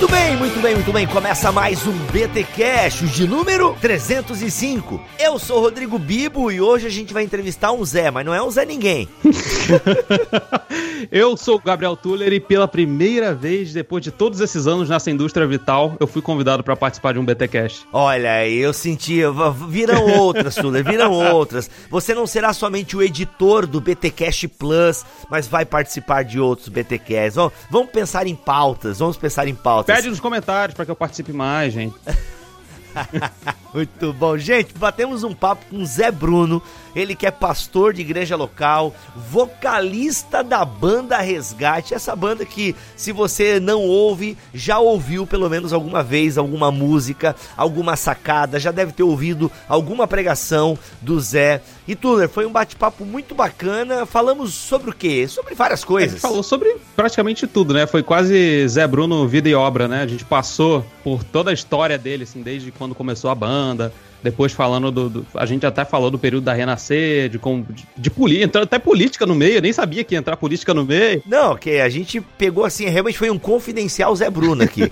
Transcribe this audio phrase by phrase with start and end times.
[0.00, 1.06] Muito bem, muito bem, muito bem.
[1.06, 4.98] Começa mais um BT Cash de número 305.
[5.18, 8.32] Eu sou o Rodrigo Bibo e hoje a gente vai entrevistar um Zé, mas não
[8.32, 9.06] é um Zé ninguém.
[11.12, 15.10] eu sou o Gabriel Tuller e pela primeira vez, depois de todos esses anos nessa
[15.10, 17.86] indústria vital, eu fui convidado para participar de um BT Cash.
[17.92, 19.20] Olha, eu senti,
[19.68, 21.70] viram outras, Tuller, viram outras.
[21.90, 26.68] Você não será somente o editor do BT Cash Plus, mas vai participar de outros
[26.70, 27.34] BT Cash.
[27.70, 29.89] Vamos pensar em pautas, vamos pensar em pautas.
[29.94, 31.94] Pede nos comentários para que eu participe mais, gente.
[33.72, 34.36] Muito bom.
[34.36, 36.60] Gente, batemos um papo com Zé Bruno,
[36.94, 38.94] ele que é pastor de igreja local,
[39.30, 45.72] vocalista da banda Resgate, essa banda que, se você não ouve, já ouviu pelo menos
[45.72, 51.62] alguma vez alguma música, alguma sacada, já deve ter ouvido alguma pregação do Zé.
[51.90, 54.06] E Tuller, foi um bate-papo muito bacana.
[54.06, 55.26] Falamos sobre o quê?
[55.26, 56.10] Sobre várias coisas.
[56.10, 57.84] A gente falou sobre praticamente tudo, né?
[57.84, 60.02] Foi quase Zé Bruno vida e obra, né?
[60.02, 64.52] A gente passou por toda a história dele, assim, desde quando começou a banda, depois
[64.52, 68.44] falando do, do, A gente até falou do período da Renascer, de, de, de política,
[68.44, 71.22] entrando até política no meio, eu nem sabia que ia entrar política no meio.
[71.26, 74.90] Não, que a gente pegou assim, realmente foi um confidencial Zé Bruno aqui.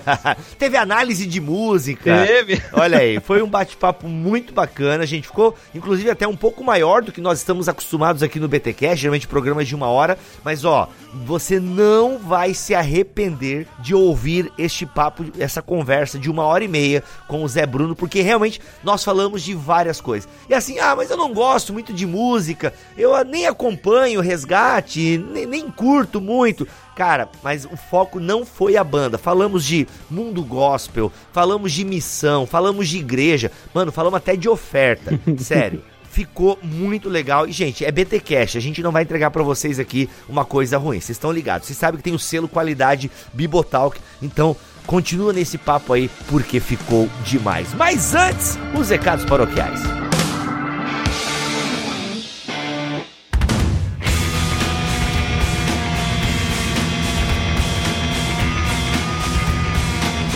[0.58, 2.26] Teve análise de música.
[2.26, 2.62] Teve.
[2.72, 5.02] Olha aí, foi um bate-papo muito bacana.
[5.02, 8.48] A gente ficou, inclusive, até um pouco maior do que nós estamos acostumados aqui no
[8.48, 10.18] BTCast, geralmente programas de uma hora.
[10.44, 10.88] Mas ó,
[11.24, 16.68] você não vai se arrepender de ouvir este papo, essa conversa de uma hora e
[16.68, 20.28] meia com o Zé Bruno, porque realmente nós falamos de várias coisas.
[20.48, 25.18] E assim, ah, mas eu não gosto muito de música, eu nem acompanho o resgate,
[25.18, 26.66] nem, nem curto muito.
[26.96, 29.18] Cara, mas o foco não foi a banda.
[29.18, 35.18] Falamos de mundo gospel, falamos de missão, falamos de igreja, mano, falamos até de oferta.
[35.38, 35.82] Sério
[36.18, 37.46] ficou muito legal.
[37.46, 38.56] E, gente, é BT Cash.
[38.56, 40.98] A gente não vai entregar para vocês aqui uma coisa ruim.
[40.98, 41.68] Vocês estão ligados.
[41.68, 44.00] Vocês sabem que tem o selo qualidade Bibotalk.
[44.20, 44.56] Então,
[44.88, 47.74] Continua nesse papo aí porque ficou demais.
[47.74, 49.78] Mas antes, os recados paroquiais.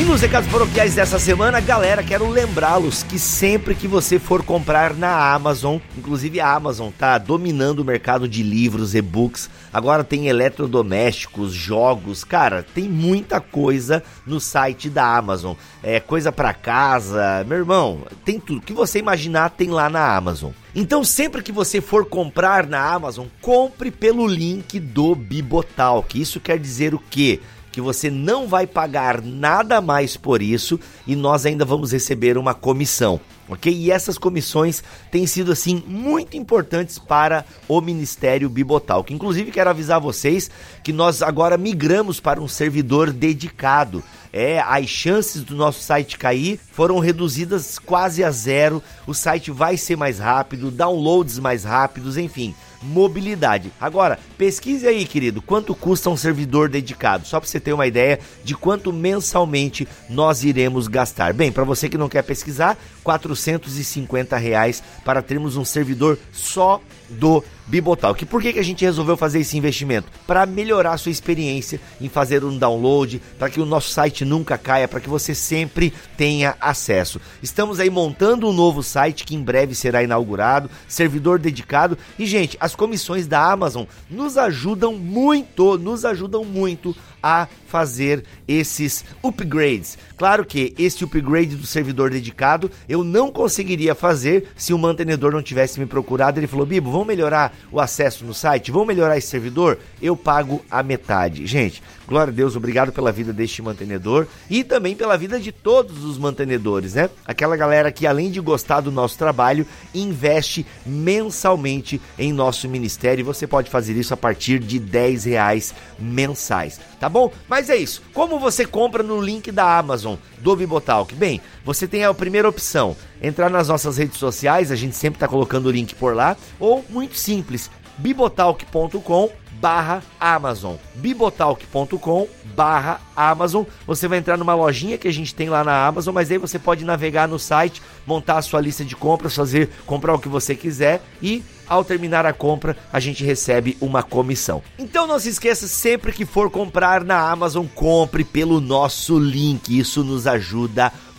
[0.02, 4.94] E nos recados paroquiais dessa semana, galera, quero lembrá-los que sempre que você for comprar
[4.94, 11.52] na Amazon, inclusive a Amazon tá dominando o mercado de livros, e-books, agora tem eletrodomésticos,
[11.52, 15.54] jogos, cara, tem muita coisa no site da Amazon.
[15.84, 20.50] É coisa para casa, meu irmão, tem tudo que você imaginar tem lá na Amazon.
[20.74, 26.18] Então, sempre que você for comprar na Amazon, compre pelo link do Bibotalk.
[26.18, 27.40] Isso quer dizer o quê?
[27.72, 32.52] Que você não vai pagar nada mais por isso e nós ainda vamos receber uma
[32.52, 33.18] comissão,
[33.48, 33.72] ok?
[33.74, 39.02] E essas comissões têm sido assim muito importantes para o Ministério Bibotal.
[39.02, 40.50] Que inclusive quero avisar vocês
[40.84, 44.04] que nós agora migramos para um servidor dedicado.
[44.30, 48.82] É, as chances do nosso site cair foram reduzidas quase a zero.
[49.06, 53.72] O site vai ser mais rápido, downloads mais rápidos, enfim mobilidade.
[53.80, 58.18] Agora, pesquise aí, querido, quanto custa um servidor dedicado, só para você ter uma ideia
[58.44, 61.32] de quanto mensalmente nós iremos gastar.
[61.32, 67.42] Bem, para você que não quer pesquisar, 450 reais para termos um servidor só do
[67.66, 68.24] Bibotalk.
[68.26, 70.08] Por que, que a gente resolveu fazer esse investimento?
[70.26, 74.58] Para melhorar a sua experiência em fazer um download, para que o nosso site nunca
[74.58, 77.20] caia, para que você sempre tenha acesso.
[77.42, 81.96] Estamos aí montando um novo site que em breve será inaugurado, servidor dedicado.
[82.18, 89.04] E, gente, as comissões da Amazon nos ajudam muito, nos ajudam muito a fazer esses
[89.22, 89.96] upgrades.
[90.16, 95.42] Claro que esse upgrade do servidor dedicado eu não conseguiria fazer se o mantenedor não
[95.42, 96.40] tivesse me procurado.
[96.40, 99.78] Ele falou: Bibo, vamos melhorar o acesso no site, vamos melhorar esse servidor?
[100.00, 101.46] Eu pago a metade.
[101.46, 106.04] Gente, glória a Deus, obrigado pela vida deste mantenedor e também pela vida de todos
[106.04, 107.08] os mantenedores, né?
[107.26, 113.24] Aquela galera que além de gostar do nosso trabalho, investe mensalmente em nosso ministério.
[113.24, 117.32] Você pode fazer isso a partir de 10 reais mensais, tá bom?
[117.48, 118.02] Mas é isso.
[118.12, 121.14] Como você compra no link da Amazon do Bibotalk?
[121.14, 125.28] Bem, você tem a primeira opção, entrar nas nossas redes sociais, a gente sempre está
[125.28, 129.30] colocando o link por lá, ou muito simples, bibotalk.com
[129.62, 130.74] barra Amazon.
[130.96, 132.26] bibotalk.com
[132.56, 133.62] barra Amazon.
[133.86, 136.58] Você vai entrar numa lojinha que a gente tem lá na Amazon, mas aí você
[136.58, 140.56] pode navegar no site, montar a sua lista de compras, fazer comprar o que você
[140.56, 144.62] quiser e ao terminar a compra, a gente recebe uma comissão.
[144.78, 149.78] Então não se esqueça, sempre que for comprar na Amazon, compre pelo nosso link.
[149.78, 151.11] Isso nos ajuda muito.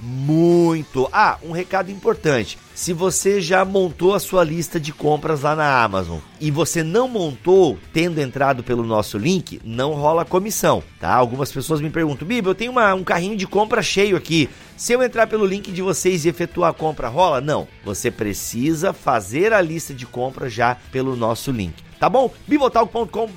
[1.11, 2.57] Ah, um recado importante.
[2.75, 7.07] Se você já montou a sua lista de compras lá na Amazon e você não
[7.07, 11.13] montou tendo entrado pelo nosso link, não rola comissão, tá?
[11.13, 14.50] Algumas pessoas me perguntam, Biba, eu tenho uma, um carrinho de compra cheio aqui.
[14.75, 17.39] Se eu entrar pelo link de vocês e efetuar a compra, rola?
[17.39, 17.67] Não.
[17.85, 22.29] Você precisa fazer a lista de compra já pelo nosso link tá bom?
[22.45, 23.29] bibotalk.com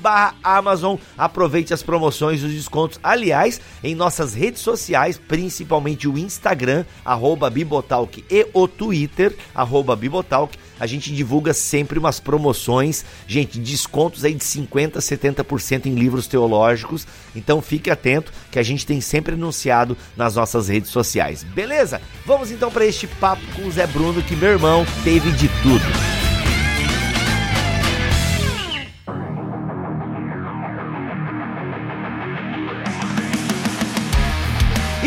[0.43, 0.97] Amazon.
[1.17, 2.99] Aproveite as promoções e os descontos.
[3.01, 10.59] Aliás, em nossas redes sociais, principalmente o Instagram, arroba Bibotalk e o Twitter, arroba Bibotalk,
[10.81, 17.07] a gente divulga sempre umas promoções, gente, descontos aí de 50%, 70% em livros teológicos.
[17.37, 21.45] Então fique atento que a gente tem sempre anunciado nas nossas redes sociais.
[21.45, 22.03] Beleza?
[22.27, 26.26] Vamos então para este papo com o Zé Bruno, que meu irmão teve de tudo.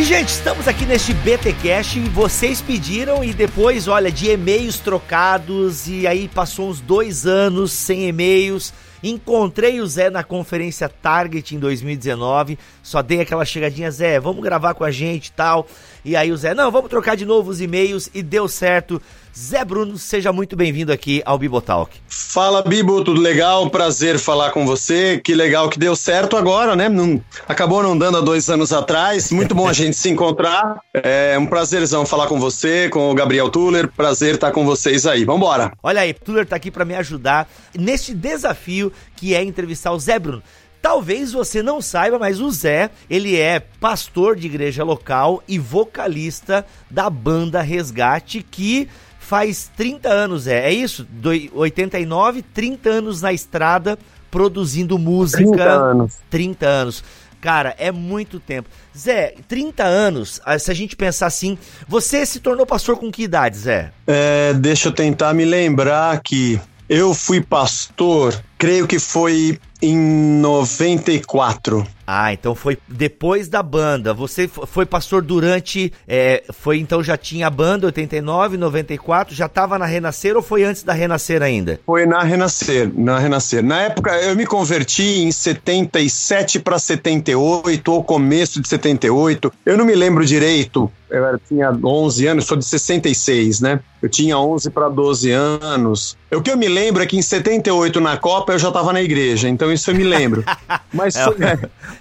[0.09, 5.87] Gente, estamos aqui neste BT Cash e vocês pediram e depois, olha, de e-mails trocados
[5.87, 8.73] e aí passou uns dois anos sem e-mails.
[9.03, 14.73] Encontrei o Zé na conferência Target em 2019, só dei aquela chegadinha, Zé, vamos gravar
[14.73, 15.67] com a gente e tal.
[16.03, 18.99] E aí o Zé, não, vamos trocar de novo os e-mails e deu certo.
[19.39, 21.95] Zé Bruno, seja muito bem-vindo aqui ao Bibotalk.
[22.09, 23.69] Fala, Bibo, tudo legal?
[23.69, 25.17] Prazer falar com você.
[25.17, 26.89] Que legal que deu certo agora, né?
[26.89, 29.31] Não, acabou não dando há dois anos atrás.
[29.31, 30.81] Muito bom a gente se encontrar.
[30.93, 33.89] É um prazerzão falar com você, com o Gabriel Tuller.
[33.89, 35.23] Prazer estar com vocês aí.
[35.23, 35.71] Vambora.
[35.81, 40.19] Olha aí, Tuller tá aqui para me ajudar neste desafio que é entrevistar o Zé
[40.19, 40.43] Bruno.
[40.81, 46.65] Talvez você não saiba, mas o Zé, ele é pastor de igreja local e vocalista
[46.89, 48.87] da banda Resgate, que
[49.29, 51.05] faz 30 anos, é, é isso?
[51.07, 53.99] Do 89, 30 anos na estrada
[54.31, 55.43] produzindo música.
[55.43, 56.15] 30 anos.
[56.31, 57.03] 30 anos.
[57.39, 58.67] Cara, é muito tempo.
[58.97, 63.21] Zé, 30 anos, ah, se a gente pensar assim, você se tornou pastor com que
[63.21, 63.91] idade, Zé?
[64.07, 66.59] É, deixa eu tentar me lembrar que
[66.89, 69.97] eu fui pastor, creio que foi em
[70.41, 71.85] 94.
[72.11, 74.15] Ah, então foi depois da banda.
[74.15, 75.93] Você foi pastor durante.
[76.07, 80.63] É, foi então já tinha a banda, 89, 94, já estava na Renascer ou foi
[80.63, 81.79] antes da Renascer ainda?
[81.85, 83.63] Foi na Renascer, na Renascer.
[83.63, 89.53] Na época eu me converti em 77 para 78, ou começo de 78.
[89.63, 90.91] Eu não me lembro direito.
[91.09, 93.79] Eu era, tinha 11 anos, sou de 66, né?
[94.01, 96.15] Eu tinha 11 para 12 anos.
[96.31, 99.01] O que eu me lembro é que em 78 na Copa eu já estava na
[99.01, 100.43] igreja, então isso eu me lembro.
[100.93, 101.35] Mas é, foi,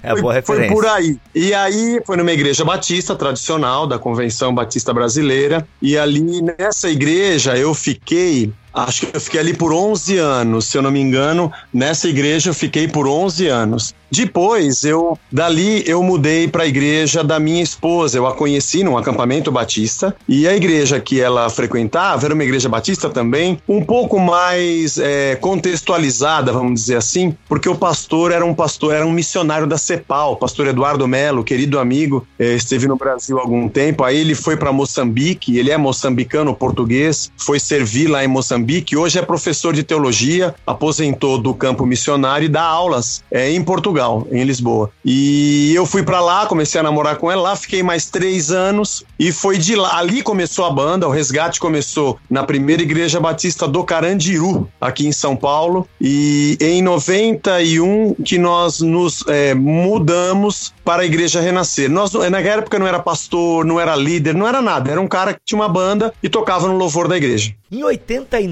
[0.02, 0.68] é foi, boa referência.
[0.68, 1.18] foi por aí.
[1.34, 5.66] E aí foi numa igreja batista tradicional da Convenção Batista Brasileira.
[5.80, 8.52] E ali nessa igreja eu fiquei
[8.86, 11.50] Acho que eu fiquei ali por 11 anos, se eu não me engano.
[11.74, 13.94] Nessa igreja eu fiquei por 11 anos.
[14.10, 18.16] Depois, eu dali eu mudei para a igreja da minha esposa.
[18.16, 22.68] Eu a conheci num acampamento batista e a igreja que ela frequentava era uma igreja
[22.68, 28.54] batista também, um pouco mais é, contextualizada, vamos dizer assim, porque o pastor era um
[28.54, 33.38] pastor, era um missionário da CEPAL, pastor Eduardo Melo, querido amigo, é, esteve no Brasil
[33.38, 34.04] há algum tempo.
[34.04, 38.67] Aí ele foi para Moçambique, ele é moçambicano português, foi servir lá em Moçambique.
[38.94, 44.26] Hoje é professor de teologia, aposentou do campo missionário e dá aulas é, em Portugal
[44.30, 44.90] em Lisboa.
[45.02, 49.04] E eu fui para lá, comecei a namorar com ela lá, fiquei mais três anos
[49.18, 49.96] e foi de lá.
[49.96, 55.12] Ali começou a banda, o resgate começou na primeira igreja batista do Carandiru, aqui em
[55.12, 55.88] São Paulo.
[55.98, 61.88] E em 91 que nós nos é, mudamos para a igreja renascer.
[61.88, 64.90] Nós, na época não era pastor, não era líder, não era nada.
[64.90, 67.54] Era um cara que tinha uma banda e tocava no louvor da igreja.
[67.70, 68.47] Em 89,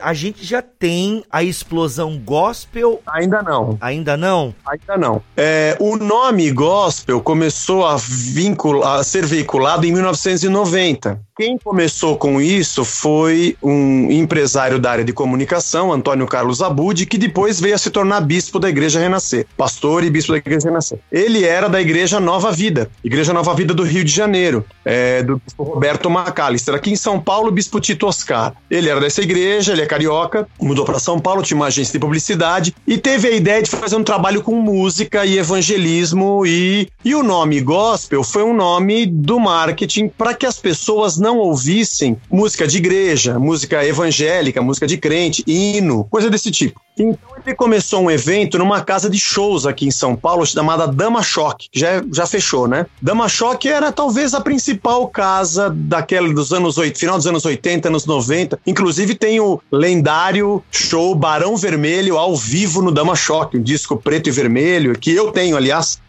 [0.00, 3.00] a gente já tem a explosão gospel.
[3.06, 3.78] Ainda não.
[3.80, 4.54] Ainda não?
[4.66, 5.22] Ainda não.
[5.36, 11.20] É, o nome gospel começou a, vincular, a ser veiculado em 1990.
[11.36, 17.16] Quem começou com isso foi um empresário da área de comunicação, Antônio Carlos Abud, que
[17.16, 20.98] depois veio a se tornar bispo da Igreja Renascer, pastor e bispo da Igreja Renascer.
[21.10, 25.38] Ele era da Igreja Nova Vida, Igreja Nova Vida do Rio de Janeiro, é, do
[25.38, 26.74] bispo Roberto Macalister.
[26.74, 28.52] Aqui em São Paulo, o bispo Tito Oscar.
[28.70, 31.98] Ele era dessa igreja, ele é carioca, mudou para São Paulo, tinha uma agência de
[31.98, 37.14] publicidade e teve a ideia de fazer um trabalho com música e evangelismo e, e
[37.14, 42.66] o nome gospel foi um nome do marketing para que as pessoas não ouvissem música
[42.66, 46.80] de igreja, música evangélica, música de crente, hino, coisa desse tipo.
[46.96, 51.22] Então ele começou um evento numa casa de shows aqui em São Paulo chamada Dama
[51.22, 52.86] Choque, que já, já fechou, né?
[53.00, 57.88] Dama Choque era talvez a principal casa daquela dos anos 8, final dos anos 80,
[57.88, 58.60] anos 90.
[58.66, 64.28] Inclusive tem o lendário show Barão Vermelho ao vivo no Dama Choque, um disco preto
[64.28, 66.00] e vermelho, que eu tenho, aliás.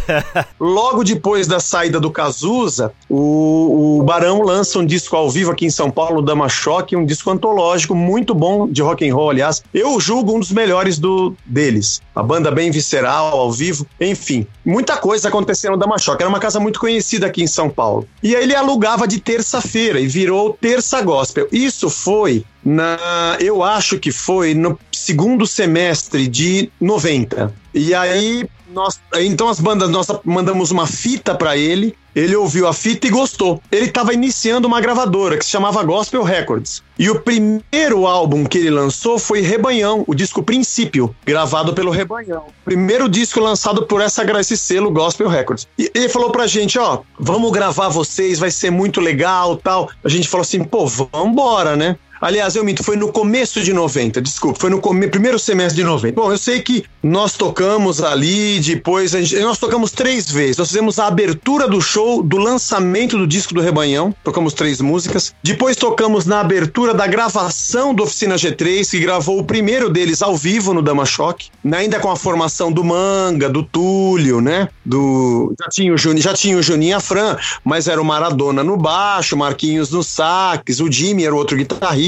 [0.60, 5.64] Logo depois da saída do Cazuza, o, o Barão lança um disco ao vivo aqui
[5.64, 9.30] em São Paulo, no Dama Choque, um disco antológico muito bom de rock and roll,
[9.30, 9.62] aliás.
[9.72, 12.02] Eu julgo um dos melhores do deles.
[12.14, 14.46] A banda bem visceral, ao vivo, enfim.
[14.62, 16.22] Muita coisa acontecendo no Dama Choque.
[16.22, 18.06] Era uma casa muito conhecida aqui em São Paulo.
[18.22, 21.48] E aí ele alugava de terça-feira e virou Terça Gospel.
[21.50, 27.52] Isso foi na, eu acho que foi no segundo semestre de 90.
[27.74, 32.72] E aí nós, então as bandas nós mandamos uma fita para ele, ele ouviu a
[32.72, 33.62] fita e gostou.
[33.70, 36.82] Ele estava iniciando uma gravadora que se chamava Gospel Records.
[36.98, 42.46] E o primeiro álbum que ele lançou foi Rebanhão, o disco Princípio, gravado pelo Rebanhão.
[42.64, 45.68] Primeiro disco lançado por essa, esse selo Gospel Records.
[45.78, 49.88] E ele falou pra gente, ó, vamos gravar vocês, vai ser muito legal, tal.
[50.02, 51.96] A gente falou assim, pô, vambora, né?
[52.20, 56.20] Aliás, eu minto, foi no começo de 90, desculpa, foi no primeiro semestre de 90.
[56.20, 60.56] Bom, eu sei que nós tocamos ali, depois gente, nós tocamos três vezes.
[60.56, 65.32] Nós fizemos a abertura do show, do lançamento do disco do Rebanhão, tocamos três músicas.
[65.42, 70.36] Depois tocamos na abertura da gravação do Oficina G3, que gravou o primeiro deles ao
[70.36, 74.68] vivo no Dama Choque, né, ainda com a formação do Manga, do Túlio, né?
[74.84, 78.76] Do já tinha o Juninho, já tinha o Juninho Afran, mas era o Maradona no
[78.76, 82.07] baixo, Marquinhos no sax, o Jimmy era o outro guitarrista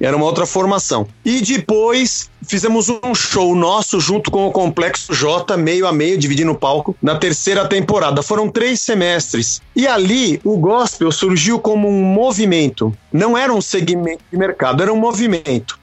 [0.00, 1.06] era uma outra formação.
[1.24, 6.52] E depois fizemos um show nosso junto com o Complexo J, meio a meio, dividindo
[6.52, 8.22] o palco, na terceira temporada.
[8.22, 9.60] Foram três semestres.
[9.74, 12.94] E ali o gospel surgiu como um movimento.
[13.12, 15.78] Não era um segmento de mercado, era um movimento.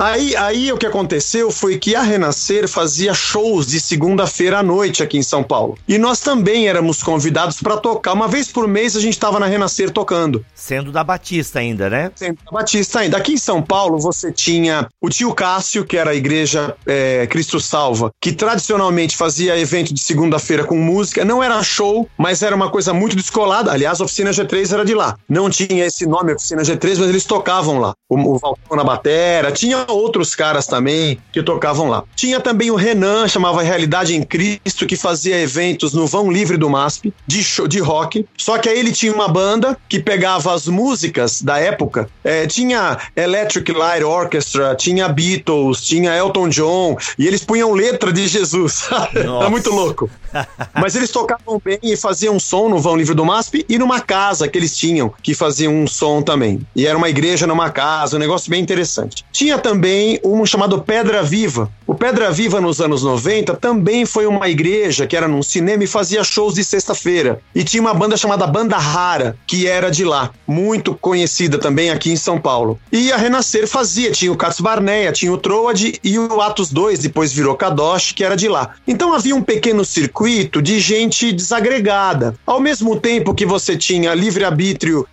[0.00, 5.02] Aí, aí o que aconteceu foi que a Renascer fazia shows de segunda-feira à noite
[5.02, 5.76] aqui em São Paulo.
[5.86, 8.14] E nós também éramos convidados para tocar.
[8.14, 10.42] Uma vez por mês a gente estava na Renascer tocando.
[10.54, 12.10] Sendo da Batista ainda, né?
[12.14, 13.18] Sendo da Batista ainda.
[13.18, 17.60] Aqui em São Paulo você tinha o tio Cássio, que era a igreja é, Cristo
[17.60, 21.26] Salva, que tradicionalmente fazia evento de segunda-feira com música.
[21.26, 23.70] Não era show, mas era uma coisa muito descolada.
[23.70, 25.18] Aliás, a Oficina G3 era de lá.
[25.28, 27.92] Não tinha esse nome, Oficina G3, mas eles tocavam lá.
[28.08, 32.04] O, o Valtão na batera, tinha outros caras também que tocavam lá.
[32.14, 36.68] Tinha também o Renan, chamava Realidade em Cristo, que fazia eventos no Vão Livre do
[36.68, 38.26] MASP, de, show, de rock.
[38.36, 42.08] Só que aí ele tinha uma banda que pegava as músicas da época.
[42.22, 48.26] É, tinha Electric Light Orchestra, tinha Beatles, tinha Elton John, e eles punham letra de
[48.26, 48.88] Jesus.
[49.14, 50.10] Era muito louco.
[50.74, 54.48] Mas eles tocavam bem e faziam som no Vão Livre do MASP e numa casa
[54.48, 56.60] que eles tinham, que faziam um som também.
[56.74, 59.24] E era uma igreja numa casa, um negócio bem interessante.
[59.32, 61.70] Tinha também também um chamado Pedra Viva.
[61.86, 65.86] O Pedra Viva, nos anos 90, também foi uma igreja que era num cinema e
[65.86, 67.40] fazia shows de sexta-feira.
[67.54, 72.12] E tinha uma banda chamada Banda Rara, que era de lá, muito conhecida também aqui
[72.12, 72.78] em São Paulo.
[72.92, 77.00] E a Renascer fazia, tinha o Cats Barneia, tinha o Troad e o Atos 2,
[77.00, 78.74] depois virou Kadosh, que era de lá.
[78.86, 82.36] Então havia um pequeno circuito de gente desagregada.
[82.46, 85.06] Ao mesmo tempo que você tinha livre-arbítrio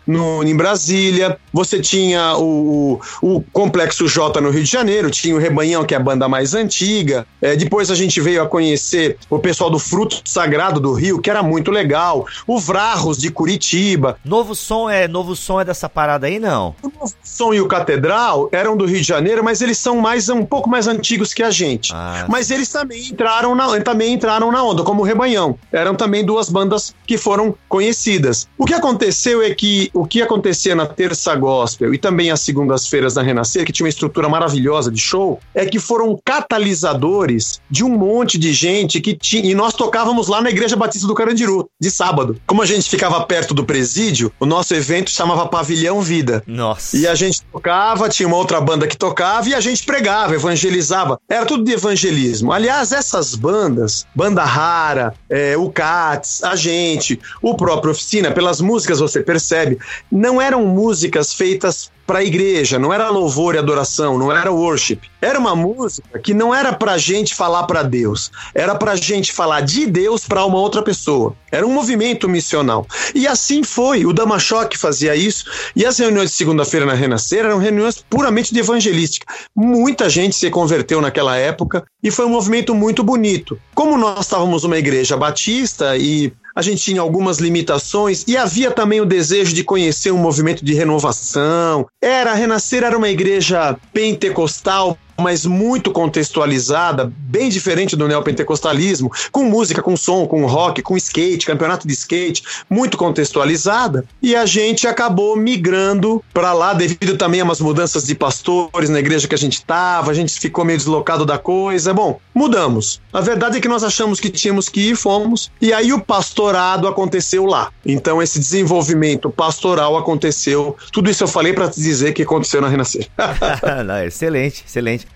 [0.45, 5.86] em Brasília, você tinha o, o Complexo J no Rio de Janeiro, tinha o Rebanhão,
[5.86, 7.26] que é a banda mais antiga.
[7.42, 11.30] É, depois a gente veio a conhecer o pessoal do Fruto Sagrado do Rio, que
[11.30, 12.26] era muito legal.
[12.46, 14.18] O Vrarros de Curitiba.
[14.26, 16.76] Novo Som é Novo Som é dessa parada aí, não?
[16.82, 20.30] O Novo Som e o Catedral eram do Rio de Janeiro, mas eles são mais
[20.30, 21.94] um pouco mais antigos que a gente.
[21.94, 25.58] Ah, mas eles também entraram na, também entraram na onda, como o Rebanhão.
[25.72, 28.48] Eram também duas bandas que foram conhecidas.
[28.58, 33.16] O que aconteceu é que o que acontecia na Terça Gospel e também às segundas-feiras
[33.16, 37.84] na Renascer, que tinha uma estrutura maravilhosa maravilhosa de show é que foram catalisadores de
[37.84, 39.51] um monte de gente que tinha.
[39.51, 42.39] E nós tocávamos lá na Igreja Batista do Carandiru, de sábado.
[42.48, 46.42] Como a gente ficava perto do presídio, o nosso evento chamava Pavilhão Vida.
[46.48, 46.98] Nossa.
[46.98, 51.20] E a gente tocava, tinha uma outra banda que tocava e a gente pregava, evangelizava.
[51.30, 52.51] Era tudo de evangelismo.
[52.51, 59.00] Aliás, essas bandas, Banda Rara, é, o Cats, a gente, o próprio Oficina, pelas músicas
[59.00, 59.77] você percebe,
[60.12, 65.02] não eram músicas feitas para a igreja, não era louvor e adoração, não era worship.
[65.22, 69.62] Era uma música que não era para gente falar para Deus, era para gente falar
[69.62, 71.36] de Deus para uma outra pessoa.
[71.52, 72.88] Era um movimento missional.
[73.14, 74.06] E assim foi.
[74.06, 75.46] O Damachoque fazia isso.
[75.76, 79.26] E as reuniões de segunda-feira na Renascer eram reuniões puramente de evangelística.
[79.56, 83.60] Muita gente se converteu naquela época e foi um movimento muito bonito.
[83.74, 89.00] Como nós estávamos uma igreja batista e a gente tinha algumas limitações e havia também
[89.00, 91.86] o desejo de conhecer um movimento de renovação.
[92.02, 99.81] Era, Renascer era uma igreja pentecostal mas muito contextualizada, bem diferente do neopentecostalismo, com música,
[99.81, 104.05] com som, com rock, com skate, campeonato de skate, muito contextualizada.
[104.21, 109.00] E a gente acabou migrando para lá devido também a umas mudanças de pastores na
[109.00, 111.93] igreja que a gente estava, a gente ficou meio deslocado da coisa.
[111.93, 113.01] Bom, mudamos.
[113.12, 116.88] A verdade é que nós achamos que tínhamos que ir, fomos, e aí o pastorado
[116.88, 117.71] aconteceu lá.
[117.86, 120.75] Então esse desenvolvimento pastoral aconteceu.
[120.91, 123.07] Tudo isso eu falei para te dizer que aconteceu na Renascer.
[123.86, 125.07] Não, excelente, excelente.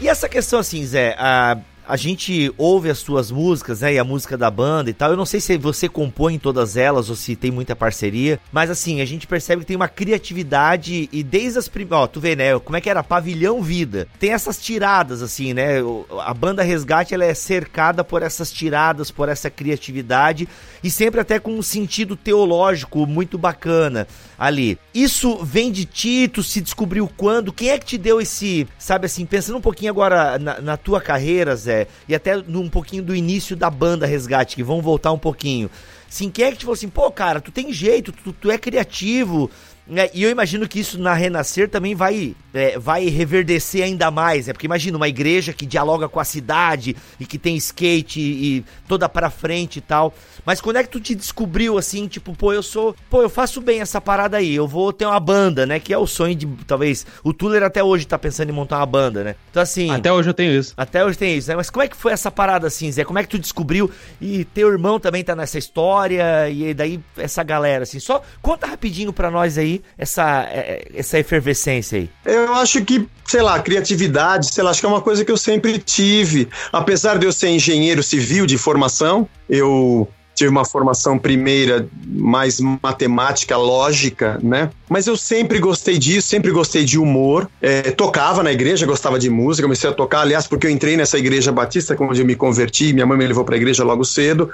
[0.00, 4.04] E essa questão assim, Zé, a, a gente ouve as suas músicas, né, e a
[4.04, 5.10] música da banda e tal.
[5.10, 9.00] Eu não sei se você compõe todas elas ou se tem muita parceria, mas assim,
[9.00, 12.58] a gente percebe que tem uma criatividade e desde as primeiras, ó, tu vê, né,
[12.58, 14.06] como é que era Pavilhão Vida.
[14.20, 15.78] Tem essas tiradas assim, né?
[16.20, 20.46] A banda Resgate ela é cercada por essas tiradas, por essa criatividade
[20.84, 24.06] e sempre até com um sentido teológico muito bacana
[24.38, 24.78] ali.
[24.94, 27.52] Isso vem de ti, tu se descobriu quando?
[27.52, 31.00] Quem é que te deu esse, sabe assim, pensando um pouquinho agora na, na tua
[31.00, 35.18] carreira, Zé, e até um pouquinho do início da banda Resgate, que vão voltar um
[35.18, 35.68] pouquinho.
[36.08, 38.56] Sim, quem é que te falou assim, pô, cara, tu tem jeito, tu, tu é
[38.56, 39.50] criativo,
[39.90, 44.46] é, e eu imagino que isso na Renascer também vai, é, vai reverdecer ainda mais,
[44.46, 44.52] né?
[44.52, 48.64] Porque imagina uma igreja que dialoga com a cidade e que tem skate e, e,
[48.86, 50.14] toda pra frente e tal.
[50.44, 52.94] Mas quando é que tu te descobriu assim, tipo, pô, eu sou.
[53.10, 55.78] Pô, eu faço bem essa parada aí, eu vou ter uma banda, né?
[55.78, 56.46] Que é o sonho de.
[56.66, 57.06] Talvez.
[57.22, 59.34] O Tuller até hoje tá pensando em montar uma banda, né?
[59.50, 59.90] Então assim.
[59.90, 60.74] Até hoje eu tenho isso.
[60.76, 61.56] Até hoje tem isso, né?
[61.56, 63.04] Mas como é que foi essa parada assim, Zé?
[63.04, 63.90] Como é que tu descobriu?
[64.20, 68.00] E teu irmão também tá nessa história, e daí essa galera, assim.
[68.00, 72.10] Só conta rapidinho pra nós aí essa, é, essa efervescência aí?
[72.24, 75.36] Eu acho que, sei lá, criatividade, sei lá, acho que é uma coisa que eu
[75.36, 76.48] sempre tive.
[76.72, 80.08] Apesar de eu ser engenheiro civil de formação, eu
[80.38, 84.70] tive uma formação primeira mais matemática, lógica, né?
[84.88, 87.48] Mas eu sempre gostei disso, sempre gostei de humor.
[87.60, 91.18] É, tocava na igreja, gostava de música, comecei a tocar, aliás, porque eu entrei nessa
[91.18, 94.48] igreja batista, onde eu me converti, minha mãe me levou para a igreja logo cedo.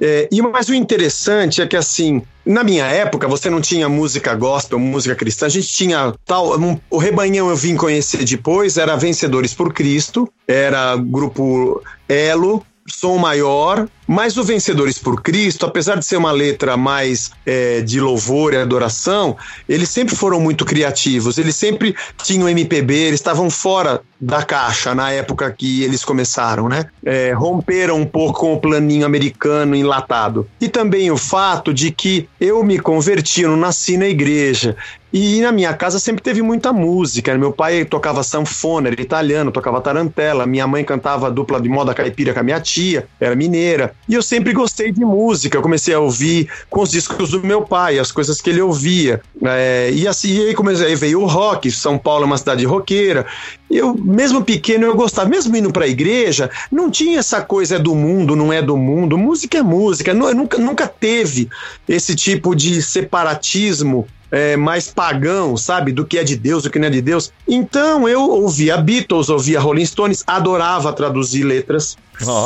[0.00, 4.34] É, e mas o interessante é que assim, na minha época, você não tinha música
[4.34, 6.58] gospel, música cristã, a gente tinha tal.
[6.58, 13.18] Um, o Rebanhão eu vim conhecer depois, era Vencedores por Cristo, era grupo Elo, Som
[13.18, 18.54] Maior, mas o Vencedores por Cristo, apesar de ser uma letra mais é, de louvor
[18.54, 19.36] e adoração,
[19.68, 25.12] eles sempre foram muito criativos, eles sempre tinham MPB, eles estavam fora da caixa na
[25.12, 26.86] época que eles começaram, né?
[27.04, 30.48] É, romperam um pouco com o planinho americano enlatado.
[30.60, 34.76] E também o fato de que eu me converti, eu não nasci na igreja.
[35.10, 37.36] E na minha casa sempre teve muita música.
[37.38, 40.46] Meu pai tocava sanfona, era italiano, tocava tarantela.
[40.46, 43.94] Minha mãe cantava dupla de moda caipira com a minha tia, era mineira.
[44.06, 45.56] E eu sempre gostei de música.
[45.56, 49.22] Eu comecei a ouvir com os discos do meu pai, as coisas que ele ouvia.
[49.42, 51.70] É, e assim, e aí, comecei, aí veio o rock.
[51.70, 53.24] São Paulo é uma cidade roqueira.
[53.70, 57.78] Eu, mesmo pequeno, eu gostava, mesmo indo para a igreja, não tinha essa coisa é
[57.78, 59.16] do mundo, não é do mundo.
[59.16, 60.12] Música é música.
[60.12, 61.48] Nunca, nunca teve
[61.88, 65.92] esse tipo de separatismo é, mais pagão, sabe?
[65.92, 67.32] Do que é de Deus, do que não é de Deus.
[67.46, 71.96] Então eu ouvia Beatles, ouvia Rolling Stones, adorava traduzir letras.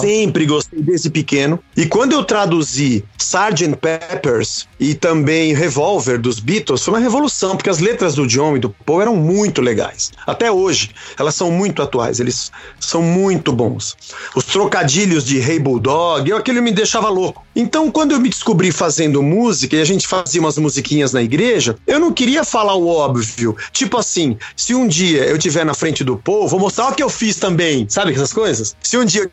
[0.00, 1.58] Sempre gostei desde pequeno.
[1.76, 3.76] E quando eu traduzi Sgt.
[3.80, 8.60] Peppers e também Revolver dos Beatles, foi uma revolução, porque as letras do John e
[8.60, 10.12] do Paul eram muito legais.
[10.26, 13.96] Até hoje, elas são muito atuais, eles são muito bons.
[14.34, 17.44] Os trocadilhos de Hey Bulldog, aquilo me deixava louco.
[17.54, 21.76] Então, quando eu me descobri fazendo música e a gente fazia umas musiquinhas na igreja,
[21.86, 23.56] eu não queria falar o óbvio.
[23.72, 27.02] Tipo assim, se um dia eu estiver na frente do povo, vou mostrar o que
[27.02, 27.86] eu fiz também.
[27.88, 28.74] Sabe essas coisas?
[28.82, 29.30] Se um dia eu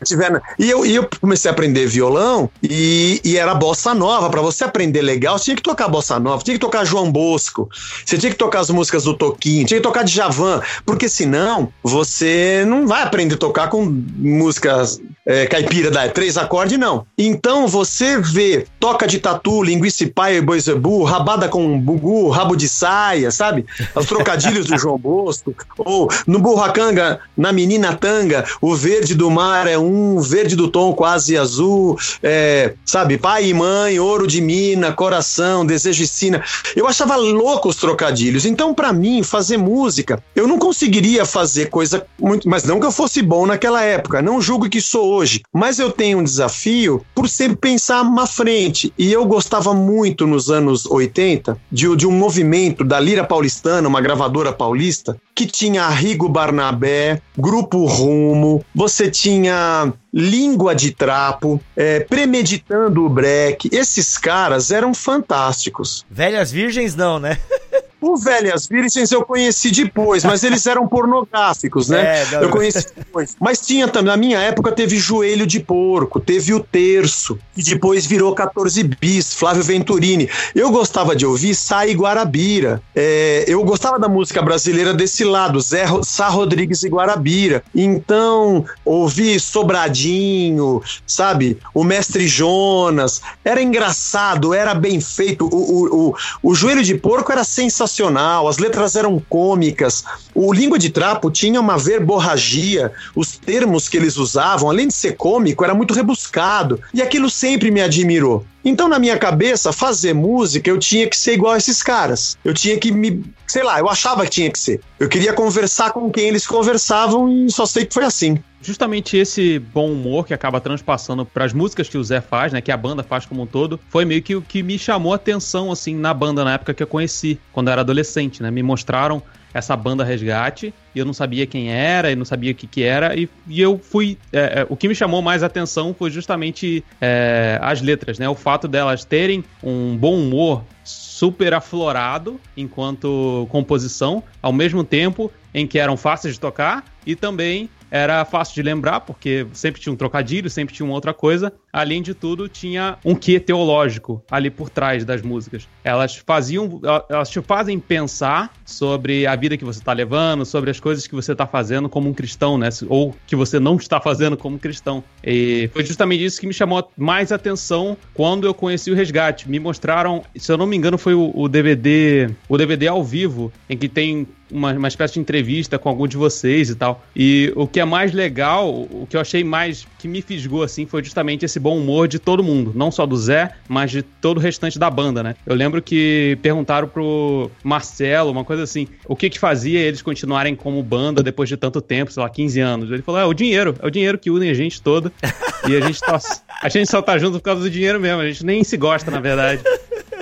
[0.58, 4.30] e eu, e eu comecei a aprender violão e, e era bossa nova.
[4.30, 7.68] Para você aprender legal, você tinha que tocar bossa nova, tinha que tocar João Bosco,
[8.04, 11.72] você tinha que tocar as músicas do Toquinho, tinha que tocar de Javan, porque senão
[11.82, 13.84] você não vai aprender a tocar com
[14.16, 17.06] músicas é, caipira da três acordes, não.
[17.16, 23.30] Então você vê toca de tatu, linguiça paia, boizebu, rabada com bugu, rabo de saia,
[23.30, 23.66] sabe?
[23.94, 29.66] Os trocadilhos do João Bosco, ou no burracanga, na menina tanga, o verde do mar
[29.66, 33.18] é um, verde do tom quase azul, é, sabe?
[33.18, 36.44] Pai e mãe, ouro de mina, coração, desejo e sina.
[36.74, 38.44] Eu achava louco os trocadilhos.
[38.44, 42.48] Então, para mim, fazer música, eu não conseguiria fazer coisa muito.
[42.48, 45.42] Mas não que eu fosse bom naquela época, não julgo que sou hoje.
[45.52, 48.92] Mas eu tenho um desafio por sempre pensar na frente.
[48.98, 54.00] E eu gostava muito nos anos 80 de, de um movimento da Lira Paulistana, uma
[54.00, 63.04] gravadora paulista, que tinha Rigo Barnabé, Grupo Rumo, você tinha Língua de Trapo, é, Premeditando
[63.04, 63.68] o Break.
[63.72, 66.04] Esses caras eram fantásticos.
[66.10, 67.38] Velhas Virgens não, né?
[68.00, 72.00] O Velhas Virgens eu conheci depois, mas eles eram pornográficos, né?
[72.10, 73.36] É, não, eu conheci depois.
[73.38, 78.06] Mas tinha também, na minha época, teve Joelho de Porco, teve o Terço, e depois
[78.06, 80.28] virou 14 bis, Flávio Venturini.
[80.54, 82.82] Eu gostava de ouvir Sai Guarabira.
[82.96, 87.62] É, eu gostava da música brasileira desse lado, Zé Sá Rodrigues e Guarabira.
[87.74, 91.58] Então, ouvi Sobradinho, sabe?
[91.74, 93.20] O Mestre Jonas.
[93.44, 95.46] Era engraçado, era bem feito.
[95.46, 100.52] O, o, o, o Joelho de Porco era sensacional sensacional, as letras eram cômicas, o
[100.52, 105.64] Língua de Trapo tinha uma verborragia, os termos que eles usavam, além de ser cômico,
[105.64, 108.46] era muito rebuscado, e aquilo sempre me admirou.
[108.64, 112.36] Então, na minha cabeça, fazer música, eu tinha que ser igual a esses caras.
[112.44, 113.24] Eu tinha que me.
[113.46, 114.80] Sei lá, eu achava que tinha que ser.
[114.98, 118.38] Eu queria conversar com quem eles conversavam e só sei que foi assim.
[118.62, 122.60] Justamente esse bom humor que acaba transpassando para as músicas que o Zé faz, né,
[122.60, 125.16] que a banda faz como um todo, foi meio que o que me chamou a
[125.16, 128.50] atenção assim na banda na época que eu conheci, quando eu era adolescente, né?
[128.50, 132.54] Me mostraram essa banda Resgate e eu não sabia quem era e não sabia o
[132.54, 135.94] que, que era e, e eu fui é, é, o que me chamou mais atenção
[135.96, 142.40] foi justamente é, as letras né o fato delas terem um bom humor super aflorado
[142.56, 148.54] enquanto composição ao mesmo tempo em que eram fáceis de tocar e também era fácil
[148.54, 151.52] de lembrar, porque sempre tinha um trocadilho, sempre tinha uma outra coisa.
[151.72, 155.68] Além de tudo, tinha um quê teológico ali por trás das músicas.
[155.84, 160.80] Elas faziam, elas te fazem pensar sobre a vida que você está levando, sobre as
[160.80, 162.68] coisas que você está fazendo como um cristão, né?
[162.88, 165.02] Ou que você não está fazendo como cristão.
[165.24, 169.48] E foi justamente isso que me chamou mais atenção quando eu conheci o Resgate.
[169.48, 173.52] Me mostraram, se eu não me engano, foi o, o DVD, o DVD ao vivo,
[173.68, 177.04] em que tem uma, uma espécie de entrevista com algum de vocês e tal.
[177.14, 180.86] E o que é mais legal, o que eu achei mais que me fisgou assim,
[180.86, 184.38] foi justamente esse bom humor de todo mundo, não só do Zé, mas de todo
[184.38, 185.34] o restante da banda, né?
[185.46, 190.54] Eu lembro que perguntaram pro Marcelo, uma coisa assim, o que que fazia eles continuarem
[190.54, 192.90] como banda depois de tanto tempo, sei lá, 15 anos.
[192.90, 195.12] Ele falou: "É o dinheiro, é o dinheiro que une a gente toda".
[195.68, 196.18] e a gente tá,
[196.62, 199.10] a gente só tá junto por causa do dinheiro mesmo, a gente nem se gosta,
[199.10, 199.62] na verdade.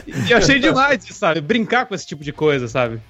[0.06, 1.40] E eu achei demais, sabe?
[1.40, 3.00] Brincar com esse tipo de coisa, sabe?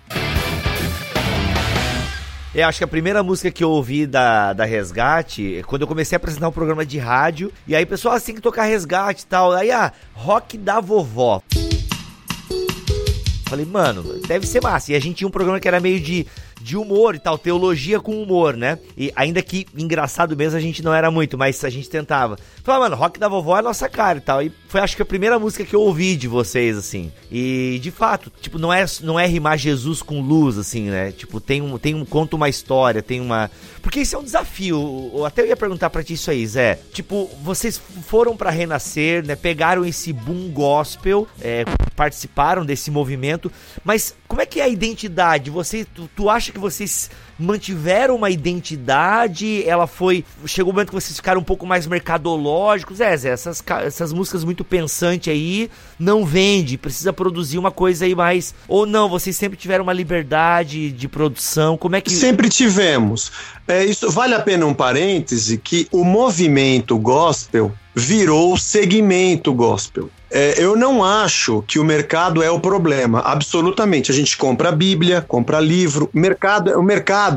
[2.58, 6.16] É, acho que a primeira música que eu ouvi da, da Resgate, quando eu comecei
[6.16, 9.52] a apresentar um programa de rádio, e aí, pessoal, assim que tocar Resgate e tal,
[9.52, 11.40] aí, ah, rock da vovó.
[13.48, 14.90] Falei, mano, deve ser massa.
[14.90, 16.26] E a gente tinha um programa que era meio de
[16.60, 18.78] de humor e tal, teologia com humor, né?
[18.96, 22.38] E ainda que engraçado mesmo a gente não era muito, mas a gente tentava.
[22.62, 24.42] Falei, mano, rock da vovó é nossa cara e tal.
[24.42, 27.12] E foi acho que a primeira música que eu ouvi de vocês, assim.
[27.30, 31.12] E de fato, tipo, não é, não é rimar Jesus com luz, assim, né?
[31.12, 33.50] Tipo, tem um, tem um, conta uma história, tem uma.
[33.82, 35.10] Porque isso é um desafio.
[35.14, 36.78] Eu até ia perguntar para ti isso aí, Zé.
[36.92, 39.36] Tipo, vocês foram para renascer, né?
[39.36, 41.64] Pegaram esse boom gospel, é,
[41.96, 43.50] participaram desse movimento,
[43.84, 45.50] mas como é que é a identidade?
[45.50, 49.62] Você, tu, tu acha que vocês mantiveram uma identidade?
[49.66, 50.24] Ela foi.
[50.46, 53.00] Chegou o momento que vocês ficaram um pouco mais mercadológicos.
[53.00, 58.14] É, Zé, essas, essas músicas muito pensantes aí não vende, precisa produzir uma coisa aí
[58.14, 58.54] mais.
[58.66, 61.76] Ou não, vocês sempre tiveram uma liberdade de produção?
[61.76, 62.10] Como é que.
[62.10, 63.30] Sempre tivemos.
[63.66, 70.08] É, isso vale a pena um parêntese que o movimento gospel virou segmento gospel.
[70.30, 74.10] É, eu não acho que o mercado é o problema, absolutamente.
[74.10, 77.27] A gente compra Bíblia, compra livro, mercado, o mercado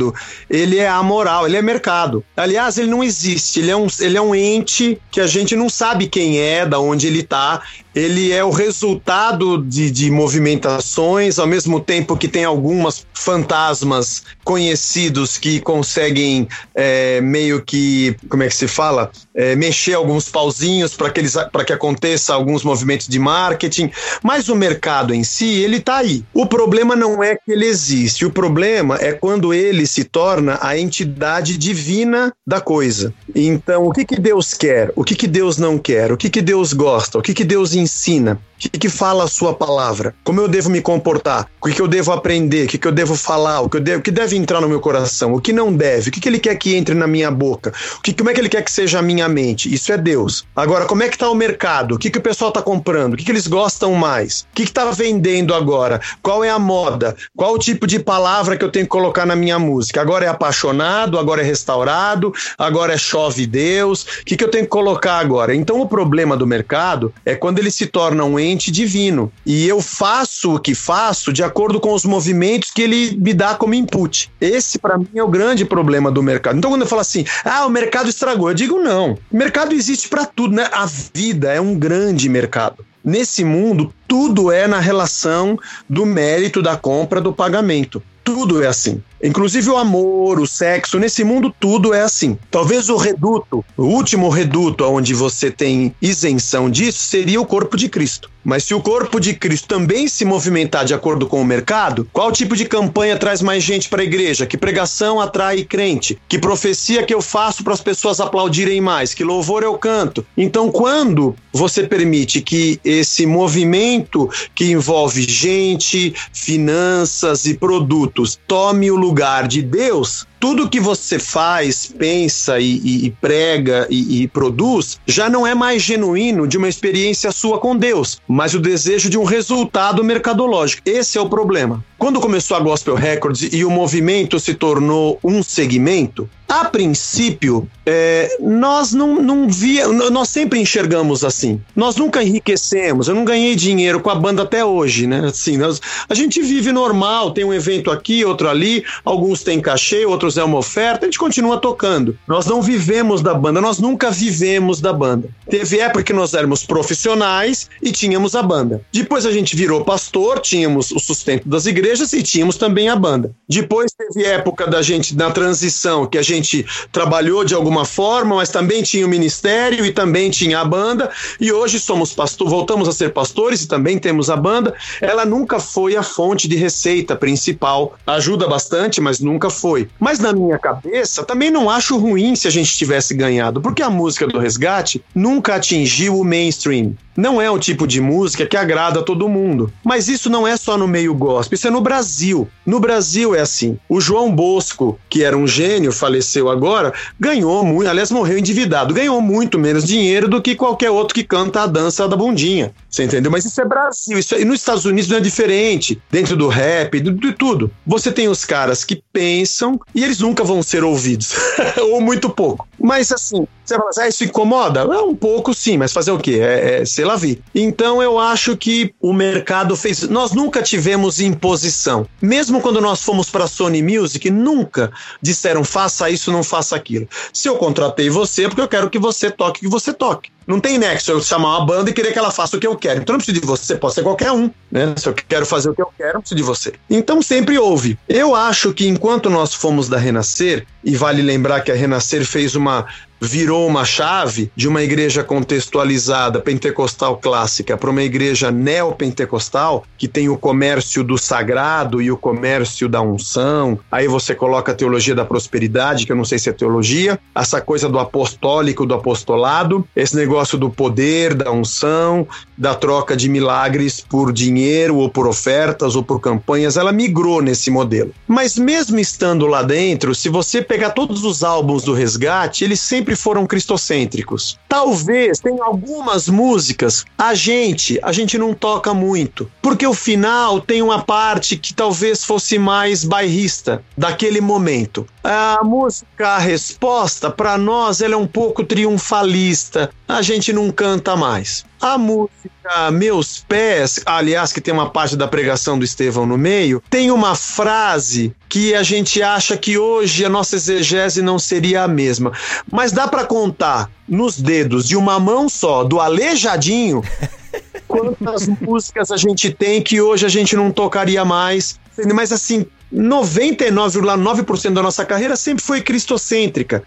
[0.49, 2.23] ele é amoral, ele é mercado.
[2.35, 5.69] Aliás, ele não existe, ele é um, ele é um ente que a gente não
[5.69, 7.61] sabe quem é, da onde ele está
[7.93, 15.37] ele é o resultado de, de, movimentações, ao mesmo tempo que tem algumas fantasmas conhecidos
[15.37, 19.11] que conseguem é, meio que, como é que se fala?
[19.35, 21.21] É, mexer alguns pauzinhos para que,
[21.65, 23.91] que aconteça alguns movimentos de marketing,
[24.23, 26.23] mas o mercado em si, ele está aí.
[26.33, 30.77] O problema não é que ele existe, o problema é quando ele se torna a
[30.77, 33.13] entidade divina da coisa.
[33.35, 34.91] Então, o que, que Deus quer?
[34.95, 36.11] O que, que Deus não quer?
[36.11, 37.17] O que, que Deus gosta?
[37.17, 38.37] O que, que Deus ensina?
[38.63, 40.13] O que, que fala a sua palavra?
[40.23, 41.47] Como eu devo me comportar?
[41.59, 42.65] O que, que eu devo aprender?
[42.65, 43.61] O que, que eu devo falar?
[43.61, 45.33] O que, eu devo, o que deve entrar no meu coração?
[45.33, 46.09] O que não deve?
[46.09, 47.73] O que, que ele quer que entre na minha boca?
[47.97, 49.73] O que, como é que ele quer que seja a minha mente?
[49.73, 50.45] Isso é Deus.
[50.55, 51.95] Agora, como é que está o mercado?
[51.95, 53.13] O que, que o pessoal está comprando?
[53.13, 54.41] O que, que eles gostam mais?
[54.41, 55.99] O que está vendendo agora?
[56.21, 57.15] Qual é a moda?
[57.35, 60.01] Qual o tipo de palavra que eu tenho que colocar na minha música?
[60.01, 61.17] Agora é apaixonado?
[61.17, 62.31] Agora é restaurado?
[62.57, 64.03] Agora é chove Deus?
[64.03, 65.55] O que, que eu tenho que colocar agora?
[65.55, 69.31] Então, o problema do mercado é quando ele se torna um divino.
[69.45, 73.55] E eu faço o que faço de acordo com os movimentos que ele me dá
[73.55, 74.31] como input.
[74.41, 76.57] Esse, para mim, é o grande problema do mercado.
[76.57, 79.17] Então, quando eu falo assim, ah, o mercado estragou, eu digo não.
[79.31, 80.67] O mercado existe para tudo, né?
[80.71, 82.85] A vida é um grande mercado.
[83.03, 85.57] Nesse mundo, tudo é na relação
[85.89, 88.01] do mérito da compra do pagamento.
[88.23, 89.01] Tudo é assim.
[89.23, 92.37] Inclusive o amor, o sexo, nesse mundo tudo é assim.
[92.49, 97.87] Talvez o reduto, o último reduto onde você tem isenção disso seria o corpo de
[97.87, 98.29] Cristo.
[98.43, 102.31] Mas se o corpo de Cristo também se movimentar de acordo com o mercado, qual
[102.31, 104.47] tipo de campanha traz mais gente para a igreja?
[104.47, 106.17] Que pregação atrai crente?
[106.27, 109.13] Que profecia que eu faço para as pessoas aplaudirem mais?
[109.13, 110.25] Que louvor eu canto?
[110.35, 118.95] Então, quando você permite que esse movimento que envolve gente, finanças e produtos tome o
[118.95, 124.27] lugar lugar de Deus, tudo que você faz, pensa e, e, e prega e, e,
[124.27, 129.07] produz já não é mais genuíno de uma experiência sua com Deus, mas o desejo
[129.07, 130.81] de um resultado mercadológico.
[130.83, 131.85] Esse é o problema.
[131.99, 138.35] Quando começou a Gospel Records e o movimento se tornou um segmento, a princípio, é,
[138.41, 141.61] nós não, não via, nós sempre enxergamos assim.
[141.73, 143.07] Nós nunca enriquecemos.
[143.07, 145.27] Eu não ganhei dinheiro com a banda até hoje, né?
[145.27, 150.05] Assim, nós, a gente vive normal, tem um evento aqui, outro ali, alguns têm cachê,
[150.05, 152.17] outros é uma oferta, a gente continua tocando.
[152.27, 155.29] Nós não vivemos da banda, nós nunca vivemos da banda.
[155.49, 158.81] Teve época que nós éramos profissionais e tínhamos a banda.
[158.93, 163.31] Depois a gente virou pastor, tínhamos o sustento das igrejas e tínhamos também a banda.
[163.47, 168.49] Depois teve época da gente na transição que a gente trabalhou de alguma forma, mas
[168.49, 171.09] também tinha o ministério e também tinha a banda.
[171.39, 174.73] E hoje somos pastor, voltamos a ser pastores e também temos a banda.
[175.01, 177.97] Ela nunca foi a fonte de receita principal.
[178.05, 179.89] Ajuda bastante, mas nunca foi.
[179.99, 183.89] Mas na minha cabeça, também não acho ruim se a gente tivesse ganhado, porque a
[183.89, 186.93] música do Resgate nunca atingiu o mainstream.
[187.15, 189.71] Não é um tipo de música que agrada a todo mundo.
[189.83, 192.47] Mas isso não é só no meio gospel, isso é no Brasil.
[192.65, 193.77] No Brasil é assim.
[193.89, 199.21] O João Bosco, que era um gênio, faleceu agora, ganhou muito, aliás, morreu endividado, ganhou
[199.21, 202.73] muito menos dinheiro do que qualquer outro que canta a dança da bundinha.
[202.89, 203.31] Você entendeu?
[203.31, 204.17] Mas isso é Brasil.
[204.17, 206.01] Isso é, e nos Estados Unidos não é diferente.
[206.11, 207.71] Dentro do rap, de, de tudo.
[207.85, 211.33] Você tem os caras que pensam e eles nunca vão ser ouvidos.
[211.91, 212.67] Ou muito pouco.
[212.79, 214.81] Mas assim, você fala assim, ah, isso incomoda?
[214.81, 216.39] É um pouco sim, mas fazer o quê?
[216.41, 217.41] É, é sei lá, vi.
[217.55, 220.07] Então eu acho que o mercado fez.
[220.09, 222.07] Nós nunca tivemos imposição.
[222.21, 227.07] Mesmo quando nós fomos para Sony Music, nunca disseram faça isso, não faça aquilo.
[227.31, 230.31] Se eu contratei você, é porque eu quero que você toque que você toque.
[230.45, 232.75] Não tem nexo eu chamar uma banda e querer que ela faça o que eu
[232.75, 233.01] quero.
[233.01, 234.49] Então não preciso de você, pode ser qualquer um.
[234.71, 234.93] Né?
[234.97, 236.73] Se eu quero fazer o que eu quero, não preciso de você.
[236.89, 237.97] Então sempre houve.
[238.09, 242.55] Eu acho que enquanto nós fomos da Renascer, e vale lembrar que a Renascer fez
[242.55, 242.87] uma
[243.21, 250.27] virou uma chave de uma igreja contextualizada pentecostal clássica para uma igreja neopentecostal que tem
[250.27, 253.77] o comércio do sagrado e o comércio da unção.
[253.91, 257.61] Aí você coloca a teologia da prosperidade, que eu não sei se é teologia, essa
[257.61, 264.01] coisa do apostólico, do apostolado, esse negócio do poder, da unção, da troca de milagres
[264.01, 268.13] por dinheiro ou por ofertas ou por campanhas, ela migrou nesse modelo.
[268.27, 273.10] Mas mesmo estando lá dentro, se você pegar todos os álbuns do Resgate, eles sempre
[273.11, 274.57] sempre foram cristocêntricos.
[274.67, 280.81] Talvez tenha algumas músicas a gente, a gente não toca muito, porque o final tem
[280.81, 285.05] uma parte que talvez fosse mais bairrista daquele momento.
[285.23, 289.91] A música A Resposta, para nós, ela é um pouco triunfalista.
[290.07, 291.65] A gente não canta mais.
[291.81, 296.81] A música Meus Pés, aliás, que tem uma parte da pregação do Estevão no meio,
[296.91, 301.87] tem uma frase que a gente acha que hoje a nossa exegese não seria a
[301.87, 302.31] mesma.
[302.71, 307.01] Mas dá para contar nos dedos de uma mão só, do aleijadinho,
[307.87, 311.79] quantas músicas a gente tem que hoje a gente não tocaria mais.
[312.13, 312.63] Mas assim,
[312.93, 316.83] 99,9% da nossa carreira sempre foi cristocêntrica,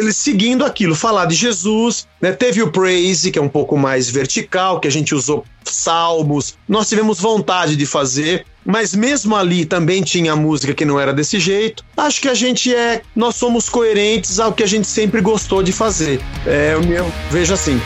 [0.00, 2.32] ele seguindo aquilo, falar de Jesus, né?
[2.32, 6.88] Teve o praise, que é um pouco mais vertical, que a gente usou salmos, nós
[6.88, 11.84] tivemos vontade de fazer, mas mesmo ali também tinha música que não era desse jeito.
[11.96, 15.72] Acho que a gente é, nós somos coerentes ao que a gente sempre gostou de
[15.72, 16.20] fazer.
[16.46, 17.80] É, eu, eu vejo assim.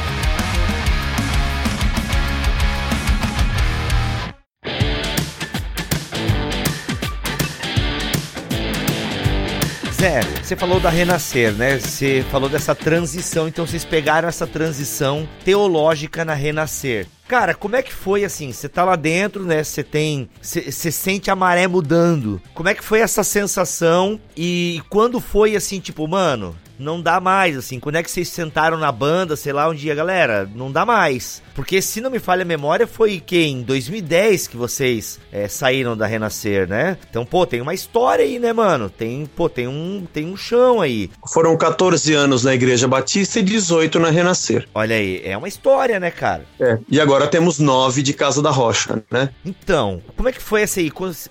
[10.05, 11.79] Zé, você falou da Renascer, né?
[11.79, 17.07] Você falou dessa transição, então vocês pegaram essa transição teológica na Renascer.
[17.27, 18.53] Cara, como é que foi assim?
[18.53, 19.65] Você tá lá dentro, né?
[19.65, 20.29] Você tem.
[20.43, 22.39] Você sente a maré mudando.
[22.53, 24.21] Como é que foi essa sensação?
[24.37, 27.79] E quando foi assim, tipo, mano, não dá mais, assim.
[27.81, 31.43] Quando é que vocês sentaram na banda, sei lá, um dia, galera, não dá mais.
[31.55, 35.97] Porque se não me falha a memória, foi que em 2010 que vocês é, saíram
[35.97, 36.99] da Renascer, né?
[37.09, 38.91] Então, pô, tem uma história aí, né, mano?
[38.91, 41.11] Tem, pô, tem um, tem um chão aí.
[41.33, 44.67] Foram 14 anos na Igreja Batista e 18 na Renascer.
[44.75, 46.45] Olha aí, é uma história, né, cara?
[46.59, 46.79] É.
[46.89, 49.31] E agora temos nove de Casa da Rocha, né?
[49.45, 50.91] Então, como é que foi essa aí?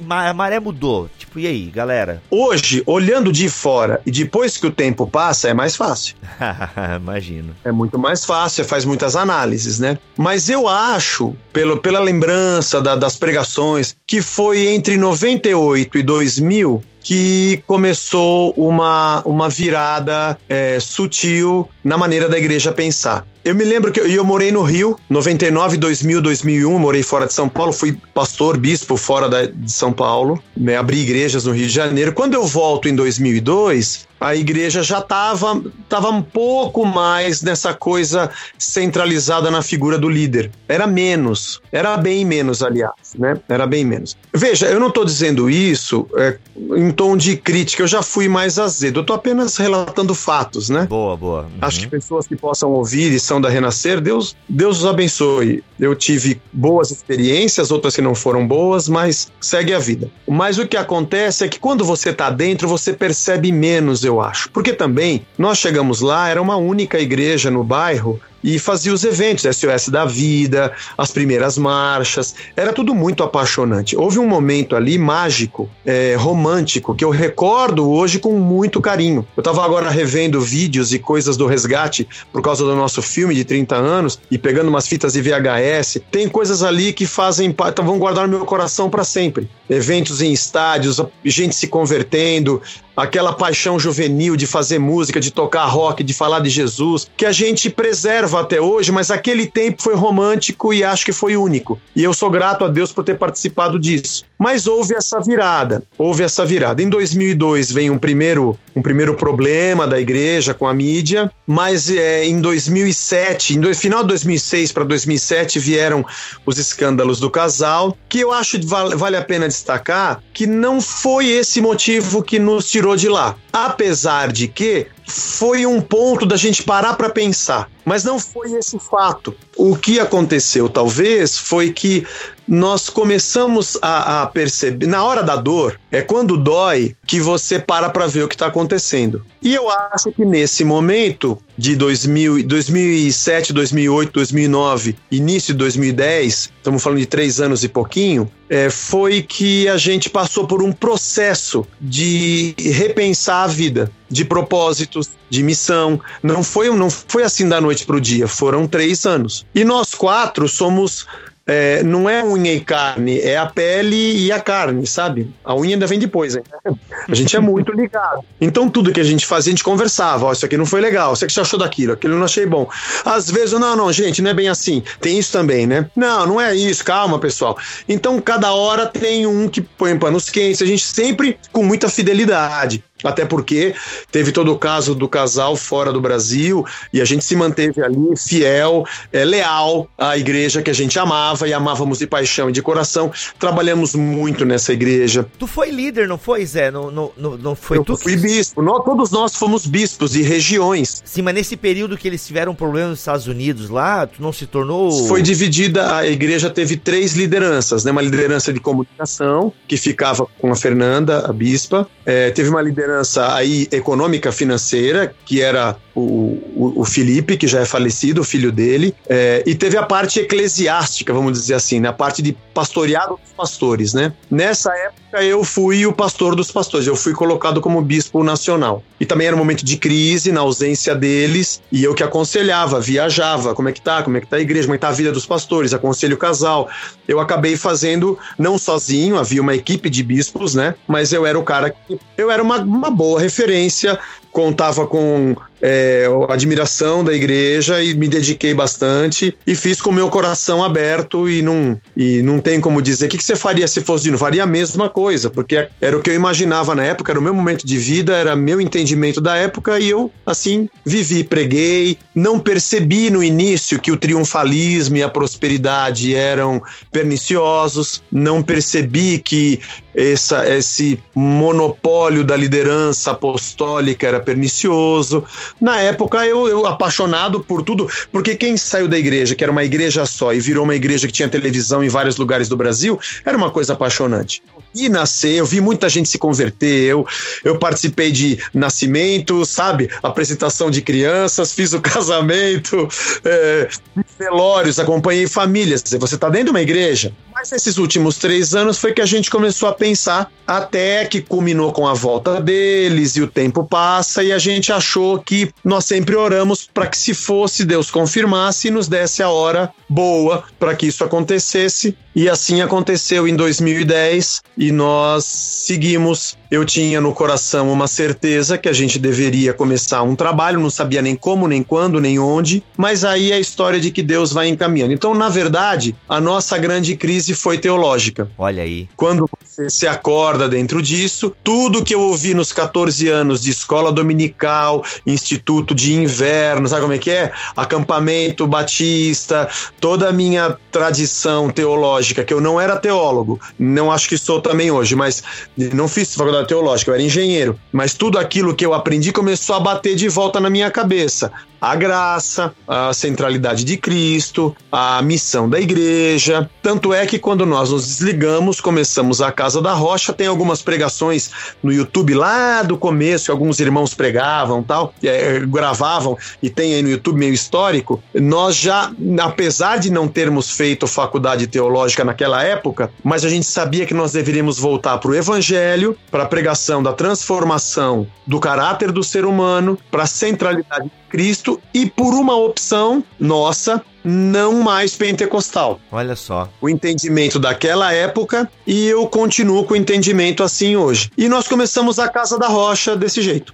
[0.09, 1.09] A maré mudou.
[1.17, 2.21] Tipo, e aí, galera?
[2.29, 6.15] Hoje, olhando de fora e depois que o tempo passa, é mais fácil.
[7.01, 7.55] Imagino.
[7.63, 9.97] É muito mais fácil, faz muitas análises, né?
[10.17, 16.83] Mas eu acho, pelo, pela lembrança da, das pregações, que foi entre 98 e 2000
[17.03, 23.25] que começou uma, uma virada é, sutil na maneira da igreja pensar.
[23.43, 27.33] Eu me lembro que eu, eu, morei no Rio, 99, 2000, 2001, morei fora de
[27.33, 31.67] São Paulo, fui pastor, bispo fora da, de São Paulo, né, abri igrejas no Rio
[31.67, 32.13] de Janeiro.
[32.13, 38.31] Quando eu volto em 2002, a igreja já estava tava um pouco mais nessa coisa
[38.57, 40.49] centralizada na figura do líder.
[40.65, 43.37] Era menos, era bem menos, aliás, né?
[43.49, 44.15] Era bem menos.
[44.33, 46.37] Veja, eu não estou dizendo isso é,
[46.77, 50.85] em tom de crítica, eu já fui mais azedo, eu estou apenas relatando fatos, né?
[50.89, 51.41] Boa, boa.
[51.41, 51.49] Uhum.
[51.73, 55.63] Acho que pessoas que possam ouvir e são da Renascer, Deus, Deus os abençoe.
[55.79, 60.09] Eu tive boas experiências, outras que não foram boas, mas segue a vida.
[60.27, 64.21] Mas o que acontece é que quando você está dentro, você percebe menos, eu eu
[64.21, 64.49] acho.
[64.51, 69.43] Porque também nós chegamos lá, era uma única igreja no bairro e fazia os eventos,
[69.43, 73.95] SOS da Vida, as primeiras marchas, era tudo muito apaixonante.
[73.95, 79.25] Houve um momento ali mágico, é, romântico, que eu recordo hoje com muito carinho.
[79.35, 83.45] Eu estava agora revendo vídeos e coisas do resgate por causa do nosso filme de
[83.45, 86.01] 30 anos e pegando umas fitas de VHS.
[86.11, 89.49] Tem coisas ali que fazem, então vão guardar no meu coração para sempre.
[89.69, 92.61] Eventos em estádios, gente se convertendo,
[92.95, 97.31] aquela paixão juvenil de fazer música, de tocar rock, de falar de Jesus, que a
[97.31, 101.79] gente preserva até hoje, mas aquele tempo foi romântico e acho que foi único.
[101.95, 104.25] E eu sou grato a Deus por ter participado disso.
[104.43, 106.83] Mas houve essa virada, houve essa virada.
[106.83, 112.25] Em 2002 vem um primeiro, um primeiro problema da igreja com a mídia, mas é,
[112.25, 116.05] em 2007, em do, final de 2006 para 2007 vieram
[116.45, 121.29] os escândalos do casal, que eu acho vale, vale a pena destacar que não foi
[121.29, 123.37] esse motivo que nos tirou de lá.
[123.53, 127.69] Apesar de que foi um ponto da gente parar para pensar.
[127.85, 129.35] Mas não foi esse fato.
[129.55, 132.05] O que aconteceu, talvez, foi que
[132.47, 137.89] nós começamos a, a, perceber, na hora da dor, é quando dói que você para
[137.89, 139.25] para ver o que está acontecendo.
[139.41, 146.83] E eu acho que nesse momento de 2000, 2007, 2008, 2009, início de 2010, estamos
[146.83, 151.65] falando de três anos e pouquinho, é, foi que a gente passou por um processo
[151.79, 155.99] de repensar a vida, de propósitos, de missão.
[156.21, 159.45] Não foi, não foi assim da noite para o dia, foram três anos.
[159.55, 161.07] E nós quatro somos
[161.45, 165.29] é, não é unha e carne, é a pele e a carne, sabe?
[165.43, 166.43] A unha ainda vem depois, hein?
[167.09, 168.23] A gente é muito ligado.
[168.39, 170.25] Então, tudo que a gente fazia, a gente conversava.
[170.25, 172.45] Ó, isso aqui não foi legal, isso aqui você achou daquilo, aquilo eu não achei
[172.45, 172.69] bom.
[173.03, 174.81] Às vezes, não, não, gente, não é bem assim.
[175.01, 175.89] Tem isso também, né?
[175.93, 177.57] Não, não é isso, calma, pessoal.
[177.89, 182.81] Então, cada hora tem um que põe panos quentes, a gente sempre com muita fidelidade
[183.03, 183.75] até porque
[184.11, 188.15] teve todo o caso do casal fora do Brasil e a gente se manteve ali
[188.17, 192.61] fiel, é, leal à igreja que a gente amava e amávamos de paixão e de
[192.61, 193.11] coração.
[193.39, 195.25] Trabalhamos muito nessa igreja.
[195.37, 196.71] Tu foi líder, não foi, Zé?
[196.71, 197.97] Não, não, não, não foi Eu tu?
[197.97, 198.61] fui bispo.
[198.61, 201.01] Nós, todos nós fomos bispos de regiões.
[201.05, 204.45] Sim, mas nesse período que eles tiveram problemas nos Estados Unidos lá, tu não se
[204.45, 205.07] tornou.
[205.07, 207.91] Foi dividida, a igreja teve três lideranças, né?
[207.91, 211.87] Uma liderança de comunicação, que ficava com a Fernanda, a bispa.
[212.05, 217.47] É, teve uma liderança liderança aí econômica financeira, que era o, o, o Felipe, que
[217.47, 221.79] já é falecido, o filho dele, é, e teve a parte eclesiástica, vamos dizer assim,
[221.79, 221.89] né?
[221.89, 223.93] a parte de pastoreado dos pastores.
[223.93, 224.13] Né?
[224.29, 228.83] Nessa época eu fui o pastor dos pastores, eu fui colocado como bispo nacional.
[228.99, 233.53] E também era um momento de crise, na ausência deles, e eu que aconselhava, viajava,
[233.53, 234.93] como é que tá, como é que tá a igreja, como é que tá a
[234.93, 236.69] vida dos pastores, aconselho o casal.
[237.07, 240.73] Eu acabei fazendo, não sozinho, havia uma equipe de bispos, né?
[240.87, 241.99] Mas eu era o cara que.
[242.17, 243.99] Eu era uma, uma boa referência
[244.33, 250.09] contava com é, admiração da igreja e me dediquei bastante e fiz com o meu
[250.09, 253.79] coração aberto e não, e não tem como dizer o que, que você faria se
[253.79, 254.19] fosse de novo.
[254.19, 257.33] Faria a mesma coisa, porque era o que eu imaginava na época, era o meu
[257.33, 261.97] momento de vida, era meu entendimento da época e eu, assim, vivi, preguei.
[262.13, 269.61] Não percebi no início que o triunfalismo e a prosperidade eram perniciosos, não percebi que
[269.95, 275.23] essa, esse monopólio da liderança apostólica era pernicioso.
[275.59, 279.63] Na época, eu, eu apaixonado por tudo, porque quem saiu da igreja, que era uma
[279.63, 283.37] igreja só, e virou uma igreja que tinha televisão em vários lugares do Brasil, era
[283.37, 284.43] uma coisa apaixonante.
[284.75, 287.05] E nascer, eu vi muita gente se converter, eu,
[287.43, 289.89] eu participei de nascimento, sabe?
[290.01, 292.87] Apresentação de crianças, fiz o casamento,
[293.23, 293.69] é,
[294.17, 295.83] velórios, acompanhei famílias.
[295.83, 297.13] Você está dentro de uma igreja,
[297.43, 301.73] mas nesses últimos três anos foi que a gente começou a pensar, até que culminou
[301.73, 306.15] com a volta deles e o tempo passa e a gente achou que nós sempre
[306.15, 310.87] oramos para que se fosse Deus confirmasse e nos desse a hora boa para que
[310.87, 311.97] isso acontecesse.
[312.15, 316.37] E assim aconteceu em 2010 e nós seguimos.
[316.51, 321.01] Eu tinha no coração uma certeza que a gente deveria começar um trabalho, não sabia
[321.01, 324.47] nem como, nem quando, nem onde, mas aí é a história de que Deus vai
[324.49, 324.93] encaminhando.
[324.93, 328.29] Então, na verdade, a nossa grande crise foi teológica.
[328.37, 328.87] Olha aí.
[328.95, 333.91] Quando você se acorda dentro disso, tudo que eu ouvi nos 14 anos de escola
[333.91, 337.31] dominical, instituto de inverno, sabe como é que é?
[337.55, 339.49] Acampamento batista,
[339.79, 344.71] toda a minha tradição teológica, que eu não era teólogo, não acho que sou também
[344.71, 345.23] hoje, mas
[345.55, 349.59] não fiz faculdade teológica, eu era engenheiro, mas tudo aquilo que eu aprendi começou a
[349.59, 351.31] bater de volta na minha cabeça
[351.63, 356.49] a graça, a centralidade de Cristo, a missão da igreja.
[356.61, 361.31] Tanto é que quando nós nos desligamos, começamos a Casa da Rocha, tem algumas pregações
[361.63, 366.89] no YouTube lá do começo, alguns irmãos pregavam tal, é, gravavam, e tem aí no
[366.89, 368.03] YouTube meio histórico.
[368.13, 368.91] Nós já,
[369.21, 374.13] apesar de não termos feito faculdade teológica naquela época, mas a gente sabia que nós
[374.13, 379.77] deveríamos voltar para o Evangelho, para a pregação da transformação do caráter do ser humano,
[379.91, 385.79] para a centralidade Cristo e por uma opção nossa, não mais pentecostal.
[385.91, 386.49] Olha só.
[386.59, 391.11] O entendimento daquela época e eu continuo com o entendimento assim hoje.
[391.15, 393.53] E nós começamos a Casa da Rocha desse jeito.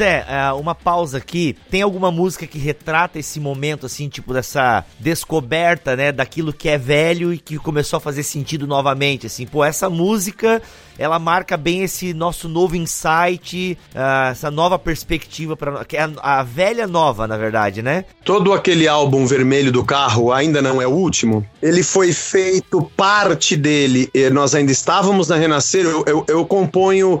[0.00, 1.54] Zé, é, uma pausa aqui.
[1.70, 6.78] Tem alguma música que retrata esse momento, assim, tipo, dessa descoberta, né, daquilo que é
[6.78, 9.46] velho e que começou a fazer sentido novamente, assim?
[9.46, 10.62] Pô, essa música,
[10.98, 16.40] ela marca bem esse nosso novo insight, uh, essa nova perspectiva, para que é a,
[16.40, 18.06] a velha nova, na verdade, né?
[18.24, 23.54] Todo aquele álbum vermelho do carro, ainda não é o último, ele foi feito parte
[23.54, 27.20] dele, nós ainda estávamos na Renascer, eu, eu, eu componho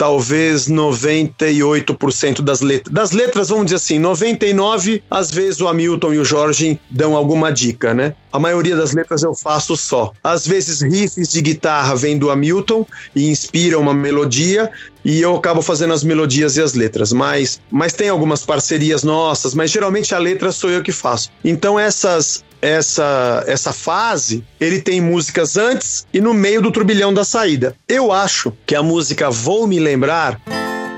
[0.00, 2.90] talvez 98% das letras.
[2.90, 7.52] Das letras, vamos dizer assim, 99, às vezes o Hamilton e o Jorge dão alguma
[7.52, 8.14] dica, né?
[8.32, 10.10] A maioria das letras eu faço só.
[10.24, 14.70] Às vezes riffs de guitarra vêm do Hamilton e inspiram uma melodia
[15.04, 19.54] e eu acabo fazendo as melodias e as letras, mas, mas tem algumas parcerias nossas,
[19.54, 21.30] mas geralmente a letra sou eu que faço.
[21.44, 27.24] Então essas essa essa fase, ele tem músicas antes e no meio do turbilhão da
[27.24, 27.74] saída.
[27.88, 30.40] Eu acho que a música Vou me lembrar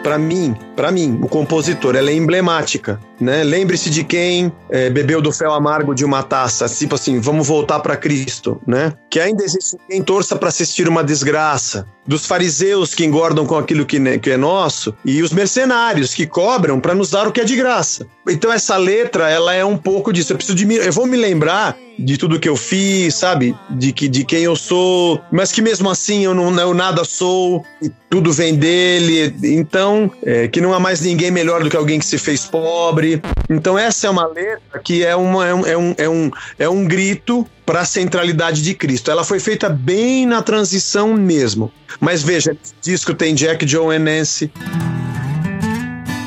[0.03, 3.43] para mim, para mim, o compositor, ela é emblemática, né?
[3.45, 7.81] Lembre-se de quem é, bebeu do fel amargo de uma taça, tipo assim, vamos voltar
[7.81, 8.93] para Cristo, né?
[9.11, 13.87] Que ainda existe quem torça para assistir uma desgraça, dos fariseus que engordam com aquilo
[13.87, 17.45] que, que é nosso e os mercenários que cobram para nos dar o que é
[17.45, 18.07] de graça.
[18.29, 20.33] Então essa letra, ela é um pouco disso.
[20.33, 23.55] Eu preciso de eu vou me lembrar de tudo que eu fiz, sabe?
[23.71, 27.65] De que de quem eu sou, mas que mesmo assim eu não eu nada sou,
[27.81, 29.35] e tudo vem dele.
[29.43, 33.12] Então, é, que não há mais ninguém melhor do que alguém que se fez pobre.
[33.49, 36.69] Então essa é uma letra que é uma é um é um, é um, é
[36.69, 39.11] um grito para a centralidade de Cristo.
[39.11, 41.73] Ela foi feita bem na transição mesmo.
[42.01, 44.51] Mas veja, esse disco tem Jack, Joe e Nancy.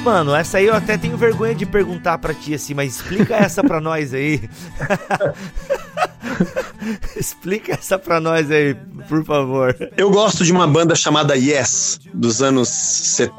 [0.05, 3.63] Mano, essa aí eu até tenho vergonha de perguntar pra ti assim, mas explica essa
[3.63, 4.47] pra nós aí.
[7.17, 8.75] explica essa pra nós aí,
[9.09, 9.75] por favor.
[9.97, 12.69] Eu gosto de uma banda chamada Yes, dos anos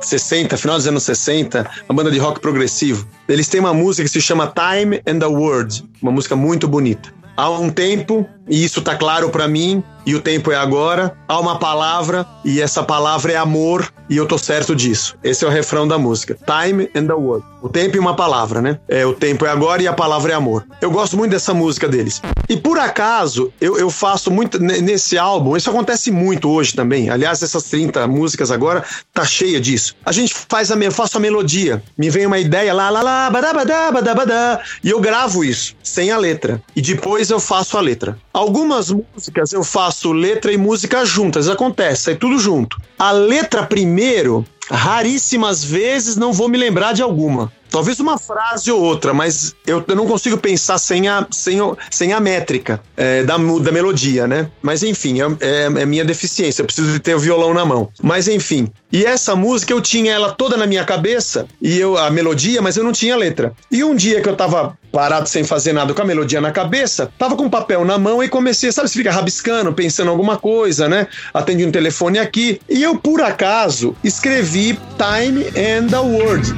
[0.00, 3.06] 60, final dos anos 60, uma banda de rock progressivo.
[3.28, 7.14] Eles têm uma música que se chama Time and the Word, uma música muito bonita.
[7.36, 11.16] Há um tempo, e isso tá claro para mim, e o tempo é agora.
[11.26, 15.16] Há uma palavra e essa palavra é amor e eu tô certo disso.
[15.22, 16.38] Esse é o refrão da música.
[16.46, 17.44] Time and the word.
[17.60, 18.78] O tempo e uma palavra, né?
[18.88, 20.64] É o tempo é agora e a palavra é amor.
[20.80, 22.22] Eu gosto muito dessa música deles.
[22.48, 27.10] E por acaso, eu, eu faço muito nesse álbum, isso acontece muito hoje também.
[27.10, 29.96] Aliás, essas 30 músicas agora tá cheia disso.
[30.04, 31.82] A gente faz a eu faço a melodia.
[31.98, 33.52] Me vem uma ideia lá, lá, lá, badá,
[33.90, 36.62] badá, e eu gravo isso sem a letra.
[36.76, 38.16] E depois eu faço a letra.
[38.36, 42.78] Algumas músicas eu faço letra e música juntas, acontece, é tudo junto.
[42.98, 47.50] A letra primeiro, raríssimas vezes não vou me lembrar de alguma.
[47.70, 51.58] Talvez uma frase ou outra, mas eu, eu não consigo pensar sem a, sem,
[51.90, 54.50] sem a métrica é, da, da melodia, né?
[54.60, 56.60] Mas enfim, é, é, é minha deficiência.
[56.60, 57.88] Eu preciso de ter o violão na mão.
[58.02, 58.68] Mas enfim.
[58.92, 62.76] E essa música eu tinha ela toda na minha cabeça, e eu a melodia, mas
[62.76, 63.52] eu não tinha letra.
[63.70, 67.12] E um dia que eu tava parado sem fazer nada com a melodia na cabeça,
[67.18, 70.88] tava com um papel na mão e comecei, sabe, você fica rabiscando, pensando alguma coisa,
[70.88, 71.06] né?
[71.34, 76.50] Atendi um telefone aqui e eu, por acaso, escrevi Time and the Word.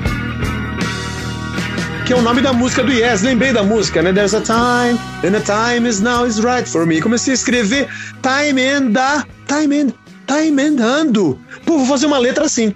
[2.06, 4.12] Que é o nome da música do Yes, lembrei da música, né?
[4.12, 7.00] There's a time, and the time is now is right for me.
[7.00, 7.88] Comecei a escrever
[8.22, 9.92] Time and the Time and
[10.28, 11.40] tá emendando.
[11.66, 12.72] Pô, vou fazer uma letra assim.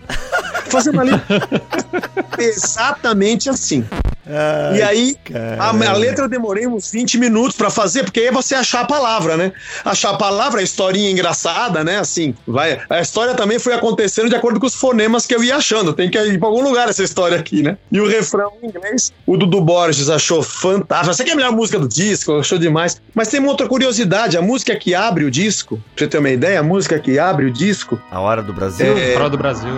[0.71, 1.49] Fazer uma letra
[2.37, 3.85] exatamente assim.
[4.27, 5.17] Ai, e aí,
[5.59, 8.83] a, a, letra eu demorei uns 20 minutos para fazer, porque aí é você achar
[8.83, 9.53] a palavra, né?
[9.85, 11.99] Achar a palavra, a historinha engraçada, né?
[11.99, 12.81] Assim, vai.
[12.89, 15.93] A história também foi acontecendo de acordo com os fonemas que eu ia achando.
[15.93, 17.77] Tem que ir pra algum lugar essa história aqui, né?
[17.91, 21.11] E o refrão em inglês, o Dudu Borges achou fantástico.
[21.11, 23.01] Essa aqui é a melhor música do disco, achou demais.
[23.15, 26.31] Mas tem uma outra curiosidade: a música que abre o disco, pra você ter uma
[26.31, 28.01] ideia, a música que abre o disco.
[28.11, 28.97] A Hora do Brasil?
[28.97, 29.15] É...
[29.15, 29.73] A Hora do Brasil.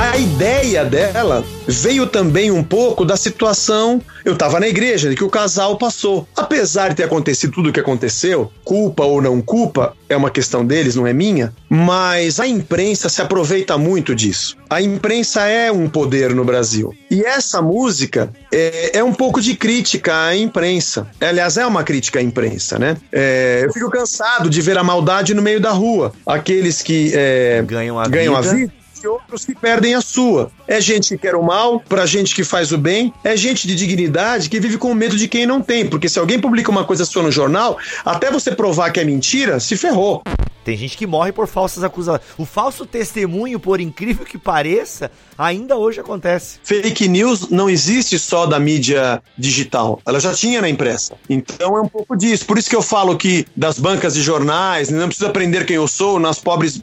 [0.00, 4.00] A ideia dela veio também um pouco da situação.
[4.24, 6.26] Eu estava na igreja que o casal passou.
[6.34, 10.64] Apesar de ter acontecido tudo o que aconteceu, culpa ou não culpa, é uma questão
[10.64, 11.52] deles, não é minha.
[11.68, 14.56] Mas a imprensa se aproveita muito disso.
[14.70, 16.94] A imprensa é um poder no Brasil.
[17.10, 21.08] E essa música é, é um pouco de crítica à imprensa.
[21.20, 22.96] Aliás, é uma crítica à imprensa, né?
[23.12, 26.14] É, eu fico cansado de ver a maldade no meio da rua.
[26.24, 28.50] Aqueles que é, ganham a ganham vida.
[28.50, 30.50] A vida e outros que perdem a sua.
[30.66, 33.74] É gente que quer o mal, pra gente que faz o bem, é gente de
[33.74, 37.04] dignidade que vive com medo de quem não tem, porque se alguém publica uma coisa
[37.04, 40.22] sua no jornal, até você provar que é mentira, se ferrou.
[40.70, 42.22] Tem gente que morre por falsas acusações.
[42.38, 46.60] O falso testemunho, por incrível que pareça, ainda hoje acontece.
[46.62, 50.00] Fake news não existe só da mídia digital.
[50.06, 51.14] Ela já tinha na impressa.
[51.28, 52.46] Então é um pouco disso.
[52.46, 55.88] Por isso que eu falo que das bancas de jornais, não precisa aprender quem eu
[55.88, 56.80] sou nas pobres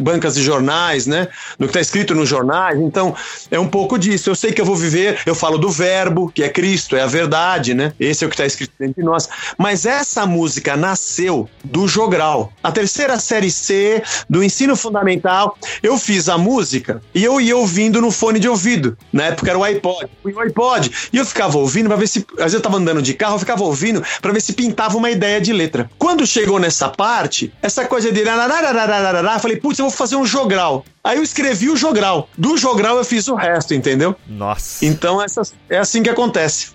[0.00, 1.28] bancas de jornais, né?
[1.58, 2.80] No que está escrito nos jornais.
[2.80, 3.14] Então
[3.50, 4.30] é um pouco disso.
[4.30, 7.06] Eu sei que eu vou viver, eu falo do verbo, que é Cristo, é a
[7.06, 7.92] verdade, né?
[8.00, 9.28] Esse é o que está escrito dentro de nós.
[9.58, 12.50] Mas essa música nasceu do jogral.
[12.62, 18.00] A terceira série C do ensino fundamental, eu fiz a música e eu ia ouvindo
[18.00, 18.96] no fone de ouvido.
[19.12, 20.08] Na época era o iPod.
[20.24, 20.90] O iPod.
[21.12, 22.24] E eu ficava ouvindo para ver se.
[22.32, 25.10] Às vezes eu tava andando de carro, eu ficava ouvindo para ver se pintava uma
[25.10, 25.90] ideia de letra.
[25.98, 28.20] Quando chegou nessa parte, essa coisa de.
[28.20, 30.84] Eu falei, putz, eu vou fazer um jogral.
[31.02, 32.28] Aí eu escrevi o jogral.
[32.36, 34.14] Do jogral eu fiz o resto, entendeu?
[34.26, 34.84] Nossa.
[34.84, 36.72] Então essa, é assim que acontece.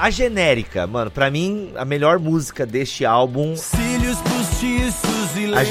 [0.00, 3.54] A genérica, mano, para mim, a melhor música deste álbum.
[3.54, 5.19] Cílios postiços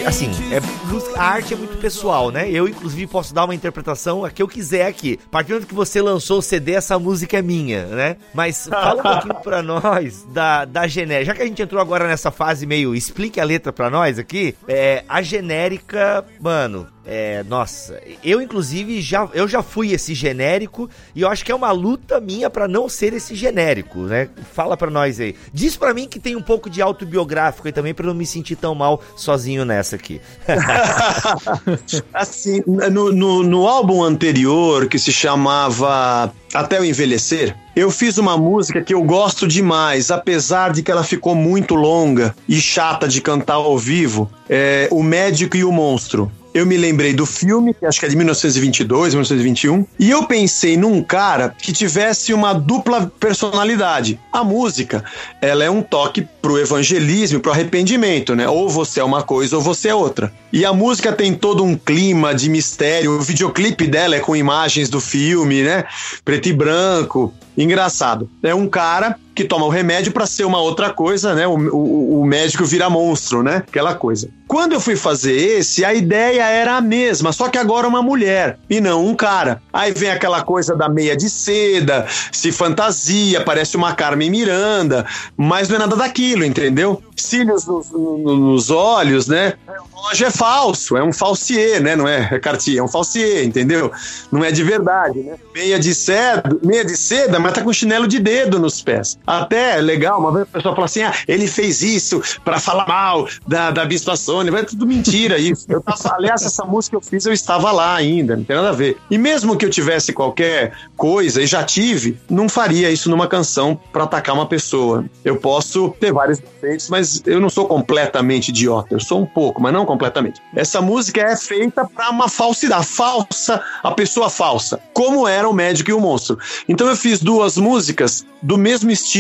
[0.07, 2.49] Assim, é, a arte é muito pessoal, né?
[2.49, 5.19] Eu, inclusive, posso dar uma interpretação a que eu quiser aqui.
[5.25, 8.17] A partir do que você lançou o CD, essa música é minha, né?
[8.33, 11.25] Mas fala um pouquinho pra nós da, da genérica.
[11.25, 14.55] Já que a gente entrou agora nessa fase meio explique a letra pra nós aqui,
[14.67, 21.21] é, a genérica, mano, é, nossa, eu inclusive já, eu já fui esse genérico e
[21.21, 24.29] eu acho que é uma luta minha para não ser esse genérico, né?
[24.53, 25.35] Fala para nós aí.
[25.51, 28.55] Diz para mim que tem um pouco de autobiográfico aí também para não me sentir
[28.55, 30.21] tão mal sozinho nessa aqui.
[32.13, 38.37] assim, no, no, no álbum anterior que se chamava Até o Envelhecer, eu fiz uma
[38.37, 43.21] música que eu gosto demais, apesar de que ela ficou muito longa e chata de
[43.21, 44.29] cantar ao vivo.
[44.49, 48.09] É O Médico e o Monstro eu me lembrei do filme, que acho que é
[48.09, 54.19] de 1922, 1921, e eu pensei num cara que tivesse uma dupla personalidade.
[54.31, 55.03] A música,
[55.41, 58.47] ela é um toque pro evangelismo, pro arrependimento, né?
[58.47, 60.33] Ou você é uma coisa ou você é outra.
[60.51, 64.89] E a música tem todo um clima de mistério, o videoclipe dela é com imagens
[64.89, 65.85] do filme, né?
[66.25, 67.33] Preto e branco.
[67.57, 68.29] Engraçado.
[68.41, 71.47] É um cara que toma o remédio para ser uma outra coisa, né?
[71.47, 73.63] O, o, o, médico vira monstro, né?
[73.65, 74.29] Aquela coisa.
[74.49, 78.59] Quando eu fui fazer esse, a ideia era a mesma, só que agora uma mulher
[78.69, 79.61] e não um cara.
[79.71, 85.05] Aí vem aquela coisa da meia de seda, se fantasia, parece uma Carmen Miranda,
[85.37, 87.01] mas não é nada daquilo, entendeu?
[87.15, 89.53] Cílios nos, nos olhos, né?
[89.67, 91.95] O relógio é falso, é um falsier, né?
[91.95, 93.91] Não é, é Cartier, é um falsier, entendeu?
[94.31, 95.35] Não é de verdade, né?
[95.53, 99.17] Meia de seda, meia de seda, mas tá com chinelo de dedo nos pés.
[99.29, 102.87] Até é legal, uma vez a pessoa fala assim: ah, ele fez isso para falar
[102.87, 104.49] mal da, da Bispa Sônia.
[104.57, 105.65] É tudo mentira isso.
[105.69, 108.69] Eu tava, aliás, essa música que eu fiz, eu estava lá ainda, não tem nada
[108.69, 108.97] a ver.
[109.09, 113.79] E mesmo que eu tivesse qualquer coisa, e já tive, não faria isso numa canção
[113.93, 115.05] para atacar uma pessoa.
[115.23, 118.95] Eu posso ter vários defeitos, mas eu não sou completamente idiota.
[118.95, 120.41] Eu sou um pouco, mas não completamente.
[120.55, 125.91] Essa música é feita para uma falsidade, falsa, a pessoa falsa, como era o médico
[125.91, 126.39] e o monstro.
[126.67, 129.18] Então eu fiz duas músicas do mesmo estilo,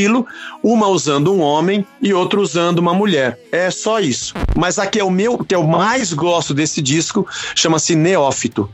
[0.63, 3.39] uma usando um homem e outra usando uma mulher.
[3.51, 4.33] É só isso.
[4.55, 8.69] Mas a que é o meu, que eu mais gosto desse disco, chama-se Neófito.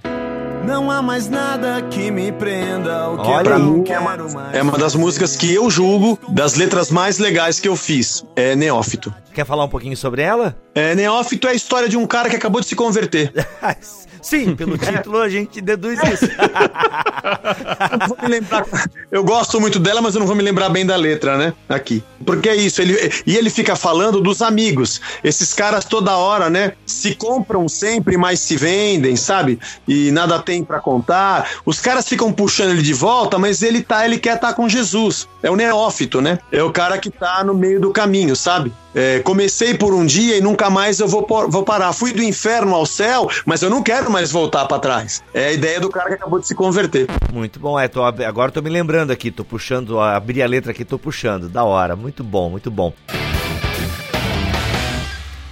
[0.66, 3.10] Não há mais nada que me prenda.
[3.10, 6.56] O que Olha, pra mim é uma, é uma das músicas que eu julgo das
[6.56, 8.26] letras mais legais que eu fiz.
[8.36, 9.14] É Neófito.
[9.32, 10.58] Quer falar um pouquinho sobre ela?
[10.74, 13.32] É, Neófito é a história de um cara que acabou de se converter.
[14.26, 16.26] Sim, pelo título a gente deduz isso.
[18.08, 18.66] vou me lembrar.
[19.12, 21.54] Eu gosto muito dela, mas eu não vou me lembrar bem da letra, né?
[21.70, 22.04] Aqui.
[22.26, 22.82] Porque é isso.
[22.82, 25.00] Ele, e ele fica falando dos amigos.
[25.24, 26.74] Esses caras toda hora, né?
[26.88, 29.60] Se compram sempre, mas se vendem, sabe?
[29.88, 31.48] E nada tem para contar.
[31.64, 34.68] Os caras ficam puxando ele de volta, mas ele tá, ele quer estar tá com
[34.68, 35.30] Jesus.
[35.44, 36.40] É o neófito, né?
[36.52, 38.74] É o cara que tá no meio do caminho, sabe?
[38.96, 41.92] É, comecei por um dia e nunca mais eu vou, vou parar.
[41.92, 45.22] Fui do inferno ao céu, mas eu não quero mais voltar para trás.
[45.34, 47.08] É a ideia do cara que acabou de se converter.
[47.34, 50.86] Muito bom, é, tô, agora tô me lembrando aqui, tô puxando, abri a letra aqui,
[50.86, 52.94] tô puxando, da hora, muito bom, muito bom.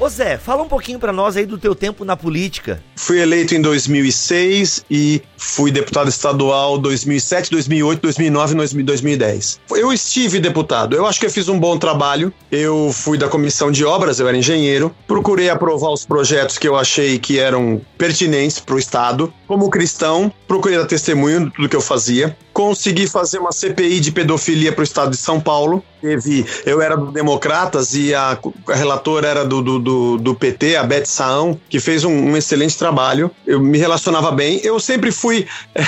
[0.03, 2.83] Ô Zé, fala um pouquinho para nós aí do teu tempo na política.
[2.97, 9.61] Fui eleito em 2006 e fui deputado estadual 2007, 2008, 2009 e 2010.
[9.71, 10.93] Eu estive deputado.
[10.93, 12.33] Eu acho que eu fiz um bom trabalho.
[12.51, 14.93] Eu fui da comissão de obras, eu era engenheiro.
[15.07, 19.33] Procurei aprovar os projetos que eu achei que eram pertinentes para o Estado.
[19.47, 22.35] Como cristão, procurei dar testemunho de tudo que eu fazia.
[22.53, 25.83] Consegui fazer uma CPI de pedofilia para o Estado de São Paulo.
[25.99, 28.37] Teve, eu era do Democratas e a,
[28.67, 32.35] a relatora era do, do, do, do, PT, a Beth Saão, que fez um, um,
[32.35, 33.31] excelente trabalho.
[33.47, 34.59] Eu me relacionava bem.
[34.63, 35.81] Eu sempre fui é,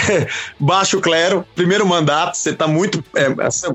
[0.58, 2.38] baixo clero, primeiro mandato.
[2.38, 3.04] Você está muito.
[3.14, 3.28] É,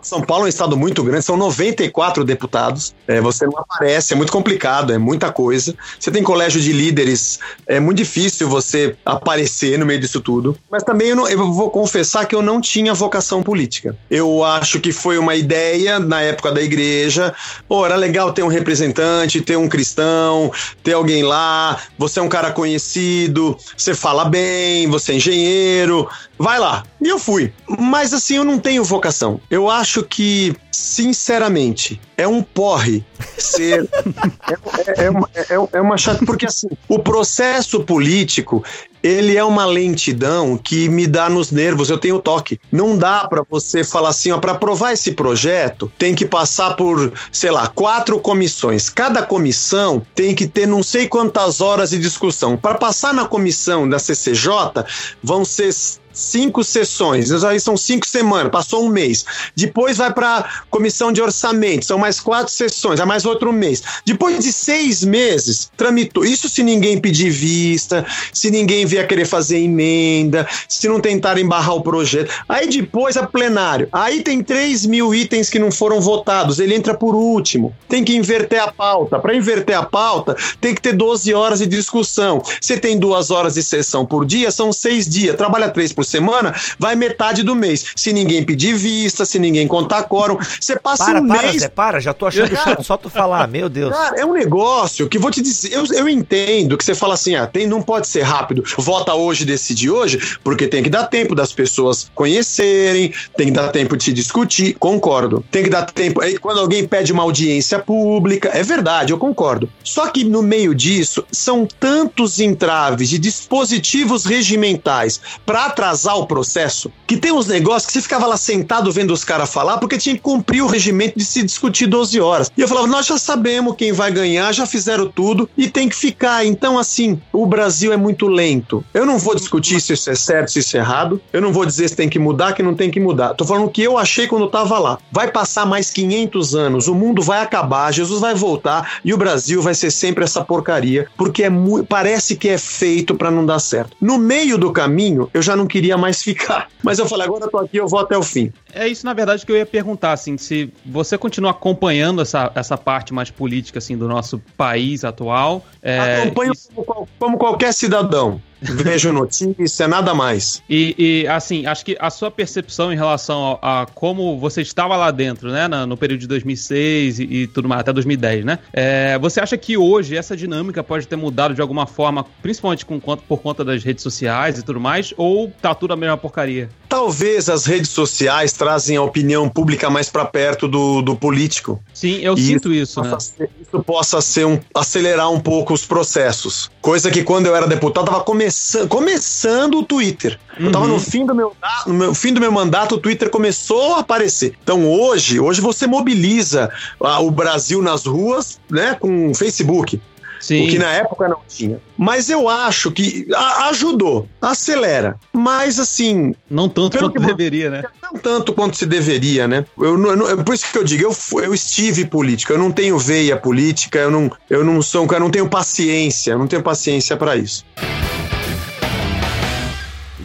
[0.03, 2.95] São Paulo é um estado muito grande, são 94 deputados.
[3.07, 5.75] É, você não aparece, é muito complicado, é muita coisa.
[5.99, 10.57] Você tem colégio de líderes, é muito difícil você aparecer no meio disso tudo.
[10.71, 13.97] Mas também eu, não, eu vou confessar que eu não tinha vocação política.
[14.11, 17.35] Eu acho que foi uma ideia na época da igreja.
[17.69, 20.51] Pô, era legal ter um representante, ter um cristão,
[20.83, 21.79] ter alguém lá.
[21.99, 26.09] Você é um cara conhecido, você fala bem, você é engenheiro.
[26.41, 26.85] Vai lá.
[27.03, 27.53] E eu fui.
[27.79, 29.39] Mas assim, eu não tenho vocação.
[29.51, 33.05] Eu acho que, sinceramente, é um porre
[33.37, 33.87] ser.
[34.49, 36.25] é, é, é, uma, é, é uma chata.
[36.25, 38.65] Porque assim, o processo político
[39.03, 42.61] ele é uma lentidão que me dá nos nervos, eu tenho toque.
[42.71, 47.13] Não dá para você falar assim, ó, para aprovar esse projeto, tem que passar por,
[47.33, 48.89] sei lá, quatro comissões.
[48.91, 52.57] Cada comissão tem que ter não sei quantas horas de discussão.
[52.57, 54.85] Para passar na comissão da CCJ,
[55.23, 55.73] vão ser
[56.13, 59.25] cinco sessões, aí são cinco semanas, passou um mês.
[59.55, 63.83] Depois vai para comissão de orçamento, são mais quatro sessões, é mais outro mês.
[64.05, 66.25] Depois de seis meses, tramitou.
[66.25, 71.75] Isso se ninguém pedir vista, se ninguém vier querer fazer emenda, se não tentarem barrar
[71.75, 72.31] o projeto.
[72.49, 73.89] Aí depois a plenário.
[73.93, 77.75] Aí tem 3 mil itens que não foram votados, ele entra por último.
[77.89, 79.19] Tem que inverter a pauta.
[79.19, 82.43] Para inverter a pauta, tem que ter 12 horas de discussão.
[82.61, 85.37] Você tem duas horas de sessão por dia, são seis dias.
[85.37, 87.85] Trabalha três por semana, vai metade do mês.
[87.95, 91.63] Se ninguém pedir vista, se ninguém contar quórum, você passa para, um para, mês.
[91.63, 93.95] Zé, para, já tô achando chato só tu falar, meu Deus.
[93.95, 97.35] Cara, é um negócio que vou te dizer, eu, eu entendo que você fala assim,
[97.35, 101.35] ah, tem, não pode ser rápido, vota hoje, decide hoje, porque tem que dar tempo
[101.35, 105.45] das pessoas conhecerem, tem que dar tempo de se discutir, concordo.
[105.51, 109.69] Tem que dar tempo, aí quando alguém pede uma audiência pública, é verdade, eu concordo.
[109.85, 116.27] Só que no meio disso, são tantos entraves de dispositivos regimentais para atrasar atrasar o
[116.27, 119.99] processo, que tem uns negócios que você ficava lá sentado vendo os caras falar porque
[119.99, 122.51] tinha que cumprir o regimento de se discutir 12 horas.
[122.57, 125.97] E eu falava, nós já sabemos quem vai ganhar, já fizeram tudo e tem que
[125.97, 126.47] ficar.
[126.47, 128.85] Então, assim, o Brasil é muito lento.
[128.95, 131.21] Eu não vou discutir se isso é certo, se isso é errado.
[131.33, 133.35] Eu não vou dizer se tem que mudar, que não tem que mudar.
[133.35, 134.99] Tô falando o que eu achei quando eu tava lá.
[135.11, 139.61] Vai passar mais 500 anos, o mundo vai acabar, Jesus vai voltar e o Brasil
[139.61, 141.51] vai ser sempre essa porcaria, porque é
[141.89, 143.97] parece que é feito para não dar certo.
[144.01, 146.69] No meio do caminho, eu já não queria queria mais ficar.
[146.83, 148.53] Mas eu falei, agora eu tô aqui, eu vou até o fim.
[148.73, 152.77] É isso, na verdade, que eu ia perguntar, assim, se você continua acompanhando essa, essa
[152.77, 155.65] parte mais política, assim, do nosso país atual.
[155.83, 158.41] É, Acompanho como, como qualquer cidadão.
[158.61, 160.63] Vejo notícia, nada mais.
[160.69, 164.97] E, e, assim, acho que a sua percepção em relação a, a como você estava
[164.97, 168.59] lá dentro, né, no, no período de 2006 e, e, tudo mais, até 2010, né?
[168.73, 173.01] É, você acha que hoje essa dinâmica pode ter mudado de alguma forma, principalmente com,
[173.01, 176.69] por conta das redes sociais e tudo mais, ou tá tudo a mesma porcaria?
[176.91, 181.81] Talvez as redes sociais trazem a opinião pública mais para perto do, do político.
[181.95, 183.21] Sim, eu e sinto isso, isso né?
[183.21, 186.69] Ser, isso possa ser um, acelerar um pouco os processos.
[186.83, 190.37] Coisa que quando eu era deputado tava começando, começando o Twitter.
[190.59, 190.67] Uhum.
[190.67, 191.53] Eu tava no fim do meu,
[191.87, 194.55] no meu fim do meu mandato, o Twitter começou a aparecer.
[194.61, 200.01] Então hoje, hoje você mobiliza ah, o Brasil nas ruas, né, com o Facebook.
[200.41, 200.67] Sim.
[200.67, 201.81] O que na época não tinha.
[201.97, 203.29] Mas eu acho que
[203.69, 205.17] ajudou, acelera.
[205.33, 206.35] Mas assim.
[206.51, 207.83] Não tanto quanto que, deveria, né?
[208.03, 209.67] Não tanto quanto se deveria, né?
[209.79, 213.37] Eu, eu, por isso que eu digo, eu, eu estive política, eu não tenho veia
[213.37, 216.63] política, eu não, eu não sou um cara, eu não tenho paciência, eu não tenho
[216.63, 217.65] paciência para isso.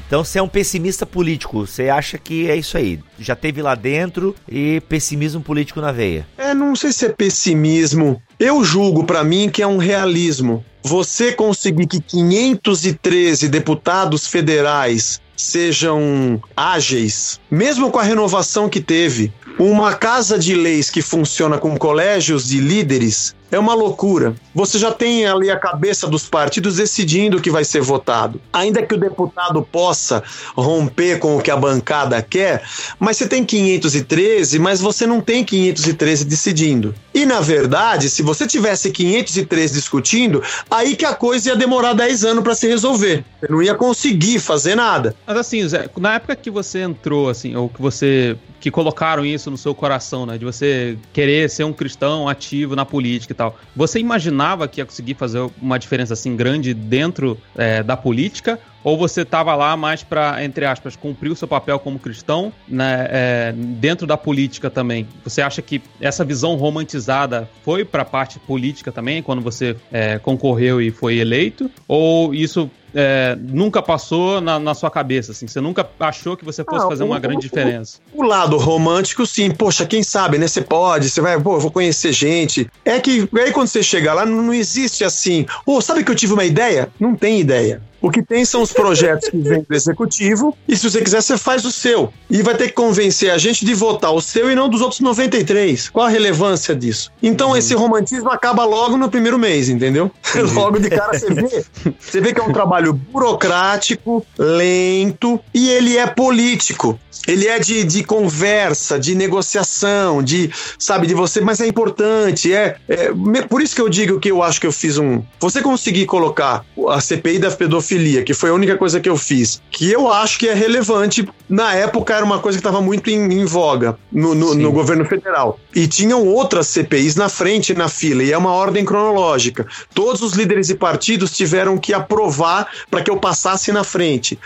[0.08, 3.74] Então você é um pessimista político, você acha que é isso aí, já teve lá
[3.74, 6.28] dentro e pessimismo político na veia.
[6.38, 8.22] É, não sei se é pessimismo.
[8.40, 10.64] Eu julgo para mim que é um realismo.
[10.84, 19.94] Você conseguir que 513 deputados federais sejam ágeis, mesmo com a renovação que teve, uma
[19.96, 24.36] casa de leis que funciona com colégios de líderes é uma loucura.
[24.54, 28.42] Você já tem ali a cabeça dos partidos decidindo o que vai ser votado.
[28.52, 30.24] Ainda que o deputado possa
[30.56, 32.64] romper com o que a bancada quer,
[33.00, 36.96] mas você tem 513, mas você não tem 513 decidindo.
[37.14, 42.26] E na verdade, se você tivesse 503 discutindo, aí que a coisa ia demorar 10
[42.26, 43.24] anos para se resolver.
[43.40, 45.16] Você não ia conseguir fazer nada.
[45.26, 49.52] Mas assim, Zé, na época que você entrou, assim, ou que você que colocaram isso
[49.52, 50.40] no seu coração, né?
[50.40, 53.60] De você querer ser um cristão ativo na política e tal.
[53.76, 58.60] Você imaginava que ia conseguir fazer uma diferença assim grande dentro é, da política?
[58.84, 63.08] Ou você estava lá mais para, entre aspas, cumprir o seu papel como cristão né,
[63.10, 65.08] é, dentro da política também?
[65.24, 70.18] Você acha que essa visão romantizada foi para a parte política também, quando você é,
[70.18, 71.70] concorreu e foi eleito?
[71.88, 75.48] Ou isso é, nunca passou na, na, sua cabeça, assim?
[75.48, 78.00] Você nunca achou que você fosse ah, fazer uma o, grande diferença?
[78.14, 79.52] O, o, lado romântico, sim.
[79.52, 80.48] Poxa, quem sabe, né?
[80.48, 82.72] Você pode, você vai, pô, eu vou conhecer gente.
[82.86, 85.46] É que aí quando você chega lá, não, não existe assim.
[85.66, 86.90] Ô, oh, sabe que eu tive uma ideia?
[86.98, 87.82] Não tem ideia.
[88.06, 91.40] O que tem são os projetos que vêm do executivo, e se você quiser, você
[91.40, 92.14] faz o seu.
[92.30, 95.02] E vai ter que convencer a gente de votar o seu e não dos outros
[95.02, 95.90] 93.
[95.90, 97.12] Qual a relevância disso?
[97.24, 97.58] Então, uhum.
[97.58, 100.12] esse romantismo acaba logo no primeiro mês, entendeu?
[100.36, 100.54] Uhum.
[100.54, 101.66] logo de cara você vê.
[101.98, 107.00] Você vê que é um trabalho burocrático, lento, e ele é político.
[107.28, 112.54] Ele é de, de conversa, de negociação, de, sabe, de você, mas é importante.
[112.54, 113.12] É, é
[113.50, 115.24] por isso que eu digo que eu acho que eu fiz um.
[115.40, 119.18] Você conseguir colocar a CPI da pedofilia pedofilia, que foi a única coisa que eu
[119.18, 121.28] fiz, que eu acho que é relevante.
[121.48, 125.06] Na época era uma coisa que estava muito em, em, voga no, no, no, governo
[125.06, 125.60] federal.
[125.74, 129.68] E tinham outras CPIs na frente, na fila, e é uma ordem cronológica.
[129.94, 134.38] Todos os líderes e partidos tiveram que aprovar para que eu passasse na frente.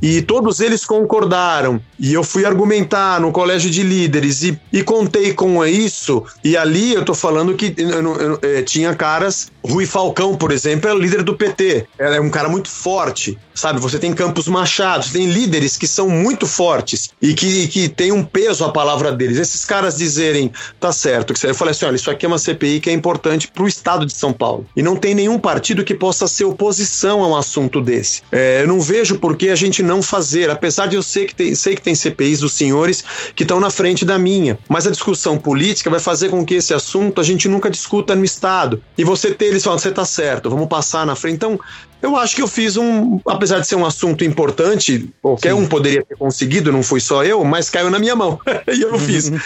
[0.00, 1.80] E todos eles concordaram.
[1.98, 6.24] E eu fui argumentar no colégio de líderes e, e contei com isso.
[6.44, 9.50] E ali eu tô falando que eu, eu, eu, eh, tinha caras.
[9.64, 11.86] Rui Falcão, por exemplo, é o líder do PT.
[11.98, 13.80] Era um cara muito forte, sabe?
[13.80, 18.22] Você tem Campos Machado, tem líderes que são muito fortes e que, que tem um
[18.22, 19.38] peso a palavra deles.
[19.38, 22.90] Esses caras dizerem, tá certo, eu falei assim: olha, isso aqui é uma CPI que
[22.90, 24.66] é importante para o estado de São Paulo.
[24.76, 28.22] E não tem nenhum partido que possa ser oposição a um assunto desse.
[28.30, 31.34] É, eu não vejo por que a gente não fazer, apesar de eu ser que
[31.34, 33.04] tem, sei que tem CPIs dos senhores
[33.34, 34.58] que estão na frente da minha.
[34.68, 38.24] Mas a discussão política vai fazer com que esse assunto a gente nunca discuta no
[38.24, 38.82] estado.
[38.96, 41.36] E você ter eles falando, você tá certo, vamos passar na frente.
[41.36, 41.58] Então,
[42.00, 45.60] eu acho que eu fiz um, apesar de ser um assunto importante, qualquer Sim.
[45.60, 48.38] um poderia ter conseguido, não fui só eu, mas caiu na minha mão
[48.72, 49.30] e eu não fiz.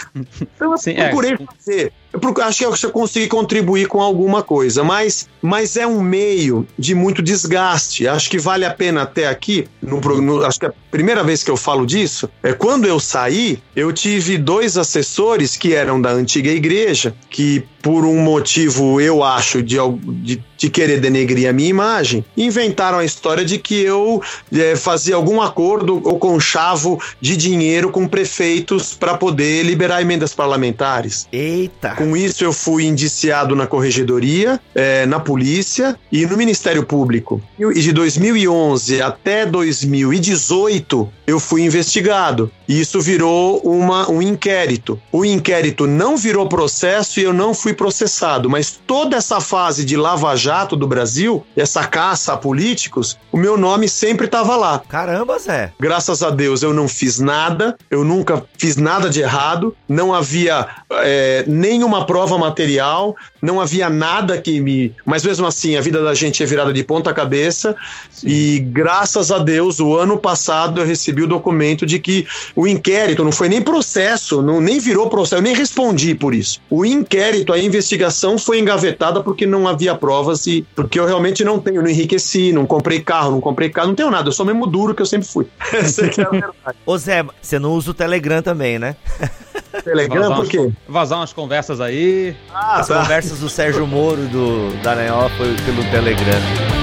[0.55, 1.07] Então eu Sim, é.
[1.07, 1.37] procurei é.
[1.37, 1.93] fazer.
[2.13, 6.93] Eu acho que eu consegui contribuir com alguma coisa, mas, mas é um meio de
[6.93, 8.07] muito desgaste.
[8.07, 9.65] Acho que vale a pena até aqui.
[9.81, 13.63] No, no, acho que a primeira vez que eu falo disso é quando eu saí,
[13.75, 19.63] eu tive dois assessores que eram da antiga igreja, que por um motivo, eu acho,
[19.63, 19.77] de,
[20.21, 24.21] de, de querer denegrir a minha imagem, inventaram a história de que eu
[24.53, 31.27] é, fazia algum acordo ou conchavo de dinheiro com prefeitos para poder liberar emendas parlamentares.
[31.31, 31.95] Eita!
[31.95, 37.41] Com isso, eu fui indiciado na corregedoria, é, na polícia e no Ministério Público.
[37.59, 42.51] E de 2011 até 2018, eu fui investigado.
[42.67, 45.01] E isso virou uma, um inquérito.
[45.11, 49.97] O inquérito não virou processo e eu não fui processado, mas toda essa fase de
[49.97, 54.81] lava-jato do Brasil, essa caça a políticos, o meu nome sempre estava lá.
[54.87, 55.73] Caramba, Zé.
[55.79, 60.67] Graças a Deus eu não fiz nada, eu nunca fiz nada de errado, não havia
[60.91, 64.93] é, nenhuma prova material, não havia nada que me.
[65.05, 67.75] Mas mesmo assim, a vida da gente é virada de ponta cabeça.
[68.09, 68.27] Sim.
[68.27, 73.23] E graças a Deus, o ano passado eu recebi o documento de que o inquérito
[73.23, 76.61] não foi nem processo, não, nem virou processo, eu nem respondi por isso.
[76.69, 81.59] O inquérito, a investigação foi engavetada porque não havia provas e porque eu realmente não
[81.59, 84.67] tenho, não enriqueci, não comprei carro, não comprei carro, não tenho nada, eu sou mesmo
[84.67, 85.47] duro que eu sempre fui.
[85.73, 86.77] Essa é a verdade.
[86.85, 88.95] Ô Zé, você não usa o Telegram também, né?
[89.83, 90.57] Telegram vazar por quê?
[90.59, 92.35] Umas, vazar umas conversas aí.
[92.53, 92.99] Ah, As tá.
[93.01, 96.80] conversas do Sérgio Moro do Dallagnol foi pelo Telegram.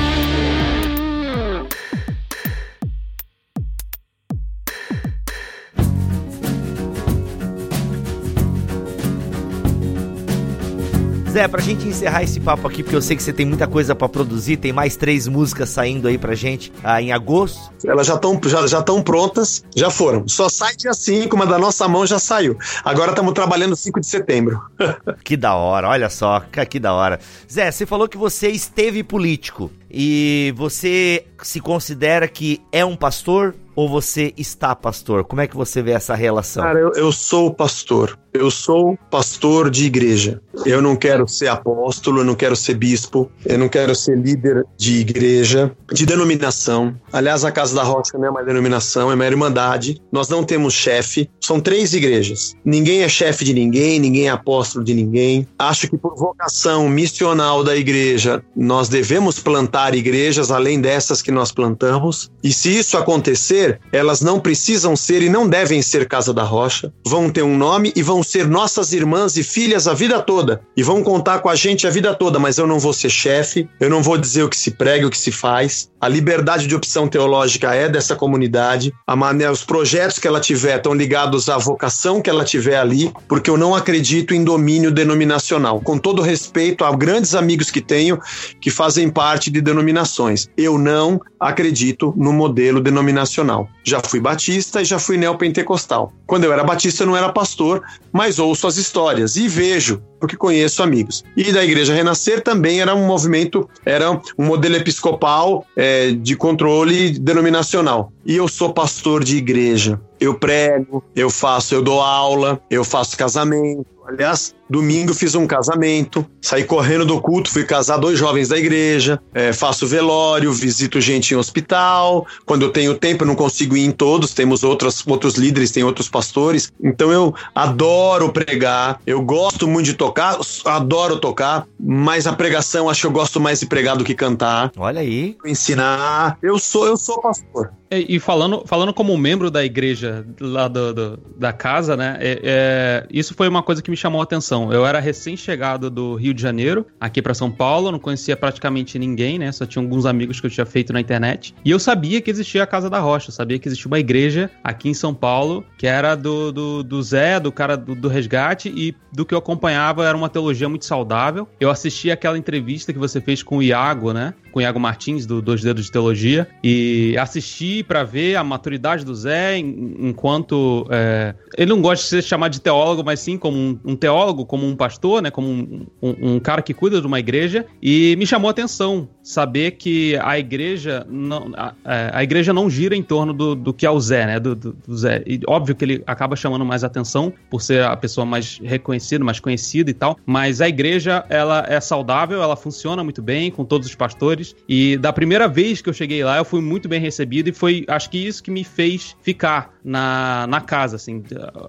[11.39, 13.95] Zé, pra gente encerrar esse papo aqui, porque eu sei que você tem muita coisa
[13.95, 17.73] para produzir, tem mais três músicas saindo aí pra gente ah, em agosto.
[17.87, 20.27] Elas já estão já, já prontas, já foram.
[20.27, 22.59] Só sai dia 5, uma da nossa mão já saiu.
[22.85, 24.61] Agora estamos trabalhando 5 de setembro.
[25.23, 27.21] que da hora, olha só, que da hora.
[27.49, 33.55] Zé, você falou que você esteve político e você se considera que é um pastor
[33.77, 35.23] ou você está pastor?
[35.23, 36.65] Como é que você vê essa relação?
[36.65, 38.19] Cara, eu, eu sou pastor.
[38.33, 40.41] Eu sou pastor de igreja.
[40.65, 44.65] Eu não quero ser apóstolo, eu não quero ser bispo, eu não quero ser líder
[44.77, 46.95] de igreja, de denominação.
[47.13, 50.01] Aliás, a Casa da Rocha não é uma denominação, é uma irmandade.
[50.13, 51.31] Nós não temos chefe.
[51.41, 52.55] São três igrejas.
[52.65, 55.47] Ninguém é chefe de ninguém, ninguém é apóstolo de ninguém.
[55.59, 61.53] Acho que por vocação missional da igreja, nós devemos plantar igrejas além dessas que nós
[61.53, 62.31] plantamos.
[62.43, 66.93] E se isso acontecer, elas não precisam ser e não devem ser Casa da Rocha.
[67.07, 70.61] Vão ter um nome e vão ser nossas irmãs e filhas a vida toda.
[70.77, 73.69] E vão contar com a gente a vida toda, mas eu não vou ser chefe,
[73.81, 75.91] eu não vou dizer o que se prega, o que se faz.
[76.01, 78.93] A liberdade de opção teológica é dessa comunidade.
[79.07, 83.13] A maneira, os projetos que ela tiver estão ligados à vocação que ela tiver ali,
[83.27, 85.81] porque eu não acredito em domínio denominacional.
[85.81, 88.19] Com todo respeito a grandes amigos que tenho
[88.61, 90.49] que fazem parte de denominações.
[90.57, 93.69] Eu não acredito no modelo denominacional.
[93.85, 96.13] Já fui batista e já fui neopentecostal.
[96.27, 97.83] Quando eu era batista, eu não era pastor,
[98.13, 101.25] mas ouço as histórias e vejo, porque conheço amigos.
[101.37, 107.19] E da Igreja Renascer também era um movimento, era um modelo episcopal é, de controle
[107.19, 108.13] denominacional.
[108.25, 110.01] E eu sou pastor de igreja.
[110.21, 113.87] Eu prego, eu faço, eu dou aula, eu faço casamento.
[114.09, 119.21] Aliás, Domingo fiz um casamento, saí correndo do culto, fui casar dois jovens da igreja,
[119.35, 122.27] é, faço velório, visito gente em hospital.
[122.47, 125.85] Quando eu tenho tempo, eu não consigo ir em todos, temos outros, outros líderes, tem
[125.85, 126.73] outros pastores.
[126.83, 133.03] Então eu adoro pregar, eu gosto muito de tocar, adoro tocar, mas a pregação acho
[133.03, 134.71] que eu gosto mais de pregar do que cantar.
[134.77, 135.37] Olha aí.
[135.45, 136.39] Ensinar.
[136.43, 137.73] Eu sou, eu sou pastor.
[137.91, 142.19] E, e falando, falando como membro da igreja lá do, do da casa, né?
[142.21, 146.15] É, é, isso foi uma coisa que me chamou a atenção eu era recém-chegado do
[146.15, 149.53] Rio de Janeiro, aqui para São Paulo, não conhecia praticamente ninguém, né?
[149.53, 151.55] Só tinha alguns amigos que eu tinha feito na internet.
[151.65, 154.89] E eu sabia que existia a Casa da Rocha, sabia que existia uma igreja aqui
[154.89, 158.95] em São Paulo, que era do, do, do Zé, do cara do, do resgate, e
[159.13, 161.49] do que eu acompanhava era uma teologia muito saudável.
[161.61, 164.35] Eu assisti aquela entrevista que você fez com o Iago, né?
[164.59, 169.05] Com o Iago Martins, do Dois Dedos de Teologia, e assisti para ver a maturidade
[169.05, 170.85] do Zé enquanto.
[170.91, 171.33] É...
[171.57, 174.67] ele não gosta de ser chamado de teólogo, mas sim como um, um teólogo, como
[174.67, 178.27] um pastor, né, como um, um, um, cara que cuida de uma igreja, e me
[178.27, 183.03] chamou a atenção saber que a igreja não, a, é, a igreja não gira em
[183.03, 185.23] torno do, do que é o Zé, né, do, do, do, Zé.
[185.27, 189.39] E óbvio que ele acaba chamando mais atenção por ser a pessoa mais reconhecida, mais
[189.39, 193.87] conhecida e tal, mas a igreja ela é saudável, ela funciona muito bem com todos
[193.87, 197.51] os pastores e da primeira vez que eu cheguei lá eu fui muito bem recebido
[197.51, 201.23] e foi, acho que isso que me fez ficar na, na casa, assim,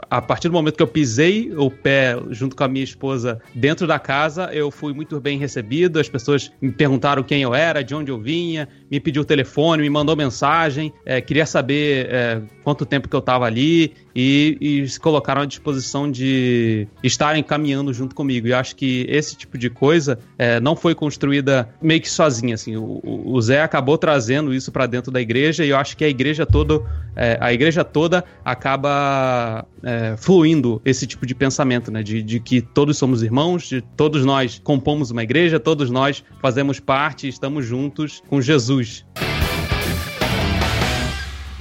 [0.10, 3.88] a partir do momento que eu pisei o pé junto com a minha esposa dentro
[3.88, 6.00] da casa, eu fui muito bem recebido.
[6.00, 9.82] As pessoas me perguntaram quem eu era, de onde eu vinha, me pediu o telefone,
[9.82, 14.88] me mandou mensagem, é, queria saber é, quanto tempo que eu estava ali e, e,
[14.90, 18.48] se colocaram à disposição de estarem caminhando junto comigo.
[18.48, 22.56] E acho que esse tipo de coisa é, não foi construída meio que sozinha.
[22.56, 26.04] Assim, o, o Zé acabou trazendo isso para dentro da igreja e eu acho que
[26.04, 26.82] a igreja toda,
[27.16, 32.04] é, a igreja toda acaba é, fluindo esse tipo de pensamento, né?
[32.04, 36.78] De, de que todos somos irmãos, de todos nós compomos uma igreja, todos nós fazemos
[36.78, 39.06] parte, estamos juntos com Jesus.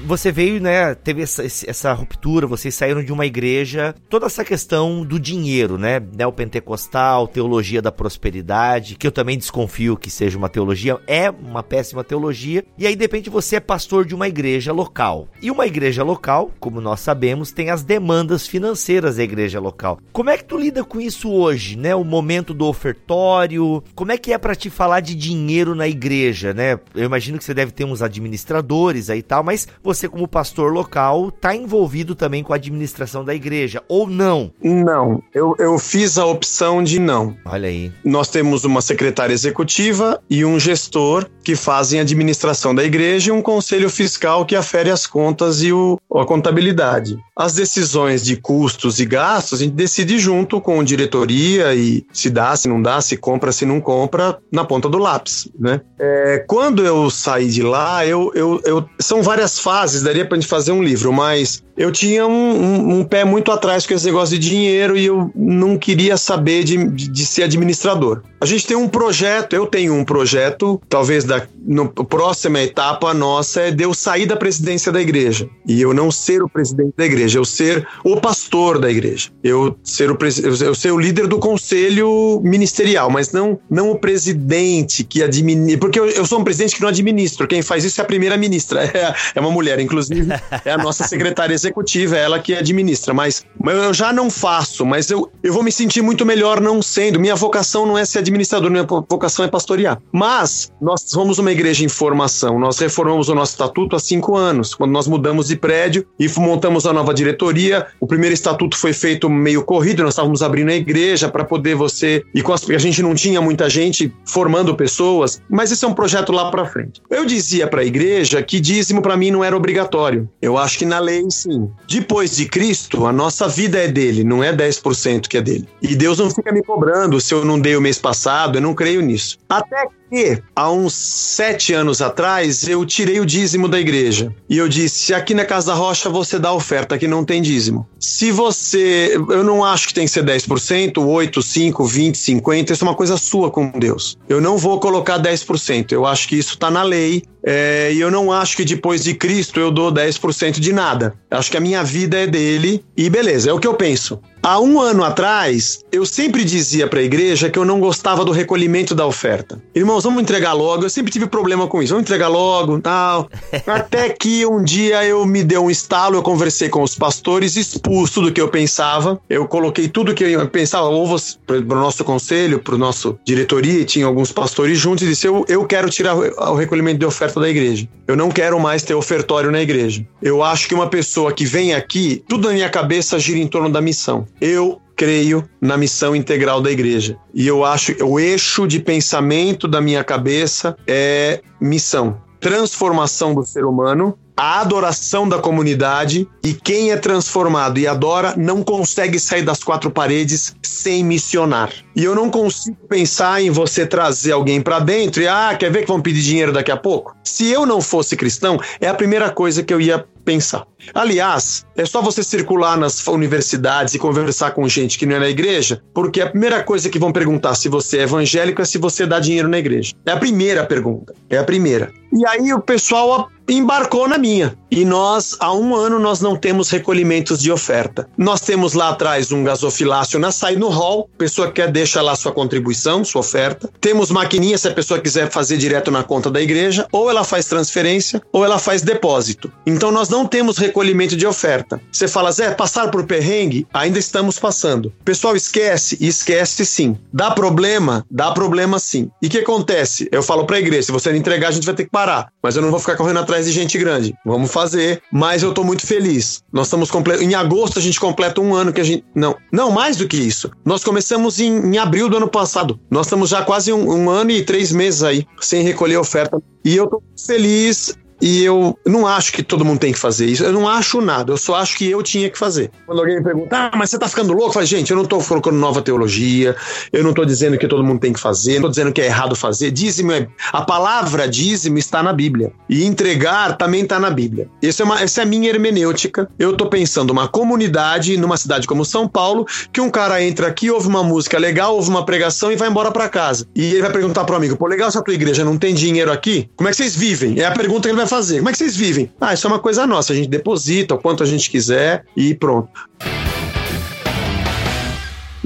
[0.09, 5.05] Você veio, né, teve essa, essa ruptura, vocês saíram de uma igreja, toda essa questão
[5.05, 10.99] do dinheiro, né, neopentecostal, teologia da prosperidade, que eu também desconfio que seja uma teologia,
[11.07, 15.29] é uma péssima teologia, e aí de repente você é pastor de uma igreja local.
[15.43, 19.99] E uma igreja local, como nós sabemos, tem as demandas financeiras da igreja local.
[20.11, 24.17] Como é que tu lida com isso hoje, né, o momento do ofertório, como é
[24.17, 26.81] que é para te falar de dinheiro na igreja, né?
[26.95, 30.73] Eu imagino que você deve ter uns administradores aí e tal, mas você como pastor
[30.73, 34.53] local tá envolvido também com a administração da igreja, ou não?
[34.63, 37.35] Não, eu, eu fiz a opção de não.
[37.47, 37.91] Olha aí.
[38.05, 43.33] Nós temos uma secretária executiva e um gestor que fazem a administração da igreja e
[43.33, 47.17] um conselho fiscal que afere as contas e o, a contabilidade.
[47.35, 52.55] As decisões de custos e gastos a gente decide junto com diretoria e se dá,
[52.55, 55.81] se não dá, se compra, se não compra, na ponta do lápis, né?
[55.99, 60.49] É, quando eu saí de lá, eu, eu, eu são várias fases, daria pra gente
[60.49, 64.39] fazer um livro, mas eu tinha um, um, um, pé muito atrás com esse negócio
[64.39, 68.23] de dinheiro e eu não queria saber de, de, de, ser administrador.
[68.41, 73.63] A gente tem um projeto, eu tenho um projeto, talvez da no, próxima etapa nossa
[73.63, 75.49] é de eu sair da presidência da igreja.
[75.67, 79.31] E eu não ser o presidente da igreja, eu ser o pastor da igreja.
[79.43, 80.19] Eu ser o,
[80.63, 85.79] eu ser o líder do conselho ministerial, mas não, não o presidente que administra.
[85.79, 87.47] Porque eu, eu sou um presidente que não administro.
[87.47, 88.79] Quem faz isso é a primeira ministra.
[88.99, 90.27] É, é uma mulher, inclusive,
[90.65, 93.13] é a nossa secretária executiva, é ela que administra.
[93.13, 96.81] Mas, mas eu já não faço, mas eu, eu vou me sentir muito melhor não
[96.81, 97.21] sendo.
[97.21, 100.01] Minha vocação não é ser administrador, minha vocação é pastorear.
[100.13, 102.59] Mas nós somos uma igreja em formação.
[102.59, 106.87] Nós reformamos o nosso estatuto há cinco anos, quando nós mudamos de prédio e montamos
[106.87, 107.87] a nova diretoria.
[108.01, 112.23] O primeiro estatuto foi feito meio corrido, nós estávamos abrindo a igreja para poder você.
[112.35, 116.33] E as, a gente não tinha muita gente formando pessoas, mas esse é um projeto
[116.33, 117.01] lá para frente.
[117.11, 120.29] Eu dizia para a igreja que dízimo para mim não era obrigatório.
[120.41, 121.69] Eu acho que na lei sim.
[121.89, 125.69] Depois de Cristo, a nossa vida é dele, não é 10% que é dele.
[125.83, 128.18] E Deus não fica me cobrando se eu não dei o mês passado,
[128.59, 129.39] eu não creio nisso.
[129.49, 134.69] Até que há uns sete anos atrás eu tirei o dízimo da igreja e eu
[134.69, 137.87] disse: aqui na Casa da Rocha você dá oferta, aqui não tem dízimo.
[137.99, 139.15] Se você.
[139.15, 142.95] Eu não acho que tem que ser 10%, 8, 5, 20, 50, isso é uma
[142.95, 144.17] coisa sua com Deus.
[144.29, 148.11] Eu não vou colocar 10%, eu acho que isso está na lei é, e eu
[148.11, 151.15] não acho que depois de Cristo eu dou 10% de nada.
[151.31, 154.21] Acho que a minha vida é dele e beleza, é o que eu penso.
[154.43, 158.33] Há um ano atrás, eu sempre dizia para a igreja que eu não gostava do
[158.33, 159.61] recolhimento da oferta.
[159.99, 160.85] Irmãos, vamos entregar logo.
[160.85, 161.93] Eu sempre tive problema com isso.
[161.93, 163.29] Vamos entregar logo, tal.
[163.67, 168.11] Até que um dia eu me deu um estalo, eu conversei com os pastores, expus
[168.11, 169.21] tudo que eu pensava.
[169.29, 173.81] Eu coloquei tudo que eu pensava, ou para o nosso conselho, para o nosso diretoria,
[173.81, 177.41] e tinha alguns pastores juntos, e disse: eu, eu quero tirar o recolhimento de oferta
[177.41, 177.89] da igreja.
[178.07, 180.07] Eu não quero mais ter ofertório na igreja.
[180.23, 183.69] Eu acho que uma pessoa que vem aqui, tudo na minha cabeça gira em torno
[183.69, 184.27] da missão.
[184.41, 187.17] Eu creio na missão integral da igreja.
[187.33, 192.21] E eu acho o eixo de pensamento da minha cabeça é missão.
[192.41, 198.63] Transformação do ser humano a adoração da comunidade e quem é transformado e adora não
[198.63, 201.73] consegue sair das quatro paredes sem missionar.
[201.97, 205.81] E eu não consigo pensar em você trazer alguém para dentro e ah, quer ver
[205.81, 207.17] que vão pedir dinheiro daqui a pouco?
[207.25, 210.67] Se eu não fosse cristão, é a primeira coisa que eu ia pensar.
[210.95, 215.29] Aliás, é só você circular nas universidades e conversar com gente que não é na
[215.31, 219.07] igreja, porque a primeira coisa que vão perguntar se você é evangélico é se você
[219.07, 219.95] dá dinheiro na igreja.
[220.05, 221.15] É a primeira pergunta.
[221.31, 221.91] É a primeira.
[222.13, 224.57] E aí o pessoal embarcou na minha.
[224.71, 228.07] E nós, há um ano, nós não temos recolhimentos de oferta.
[228.17, 232.33] Nós temos lá atrás um gasofilácio na saída no hall, pessoa quer deixa lá sua
[232.33, 233.71] contribuição, sua oferta.
[233.81, 237.47] Temos maquininha se a pessoa quiser fazer direto na conta da igreja, ou ela faz
[237.47, 239.51] transferência, ou ela faz depósito.
[239.67, 241.81] Então nós não temos recolhimento de oferta.
[241.91, 243.67] Você fala, Zé, passar por perrengue?
[243.73, 244.93] Ainda estamos passando.
[245.05, 245.97] pessoal esquece?
[246.01, 246.97] Esquece sim.
[247.13, 248.05] Dá problema?
[248.11, 249.11] Dá problema sim.
[249.23, 250.09] E o que acontece?
[250.11, 252.33] Eu falo para a igreja, se você não entregar, a gente vai ter que parar.
[252.43, 254.15] Mas eu não vou ficar correndo atrás de gente grande.
[254.25, 256.43] Vamos fazer, mas eu tô muito feliz.
[256.53, 257.23] Nós estamos completo.
[257.23, 259.05] Em agosto a gente completa um ano que a gente.
[259.15, 260.51] Não, não, mais do que isso.
[260.65, 262.79] Nós começamos em, em abril do ano passado.
[262.91, 266.41] Nós estamos já quase um, um ano e três meses aí, sem recolher oferta.
[266.65, 270.45] E eu tô feliz e eu não acho que todo mundo tem que fazer isso.
[270.45, 271.33] Eu não acho nada.
[271.33, 272.71] Eu só acho que eu tinha que fazer.
[272.87, 274.49] Quando alguém me pergunta, ah, mas você tá ficando louco?
[274.49, 276.57] Eu falo, gente, eu não tô colocando nova teologia.
[276.93, 278.55] Eu não tô dizendo que todo mundo tem que fazer.
[278.55, 279.71] Não tô dizendo que é errado fazer.
[279.71, 280.27] Dízimo é...
[280.53, 282.53] A palavra dízimo está na Bíblia.
[282.69, 284.49] E entregar também está na Bíblia.
[284.63, 286.29] Essa é, uma, essa é a minha hermenêutica.
[286.39, 290.71] Eu tô pensando uma comunidade numa cidade como São Paulo, que um cara entra aqui,
[290.71, 293.47] ouve uma música legal, ouve uma pregação e vai embora para casa.
[293.55, 296.49] E ele vai perguntar pro amigo, pô, legal essa tua igreja, não tem dinheiro aqui?
[296.57, 297.39] Como é que vocês vivem?
[297.39, 298.39] É a pergunta que ele vai fazer?
[298.39, 299.11] Como é que vocês vivem?
[299.21, 302.35] Ah, isso é uma coisa nossa, a gente deposita o quanto a gente quiser e
[302.35, 302.89] pronto.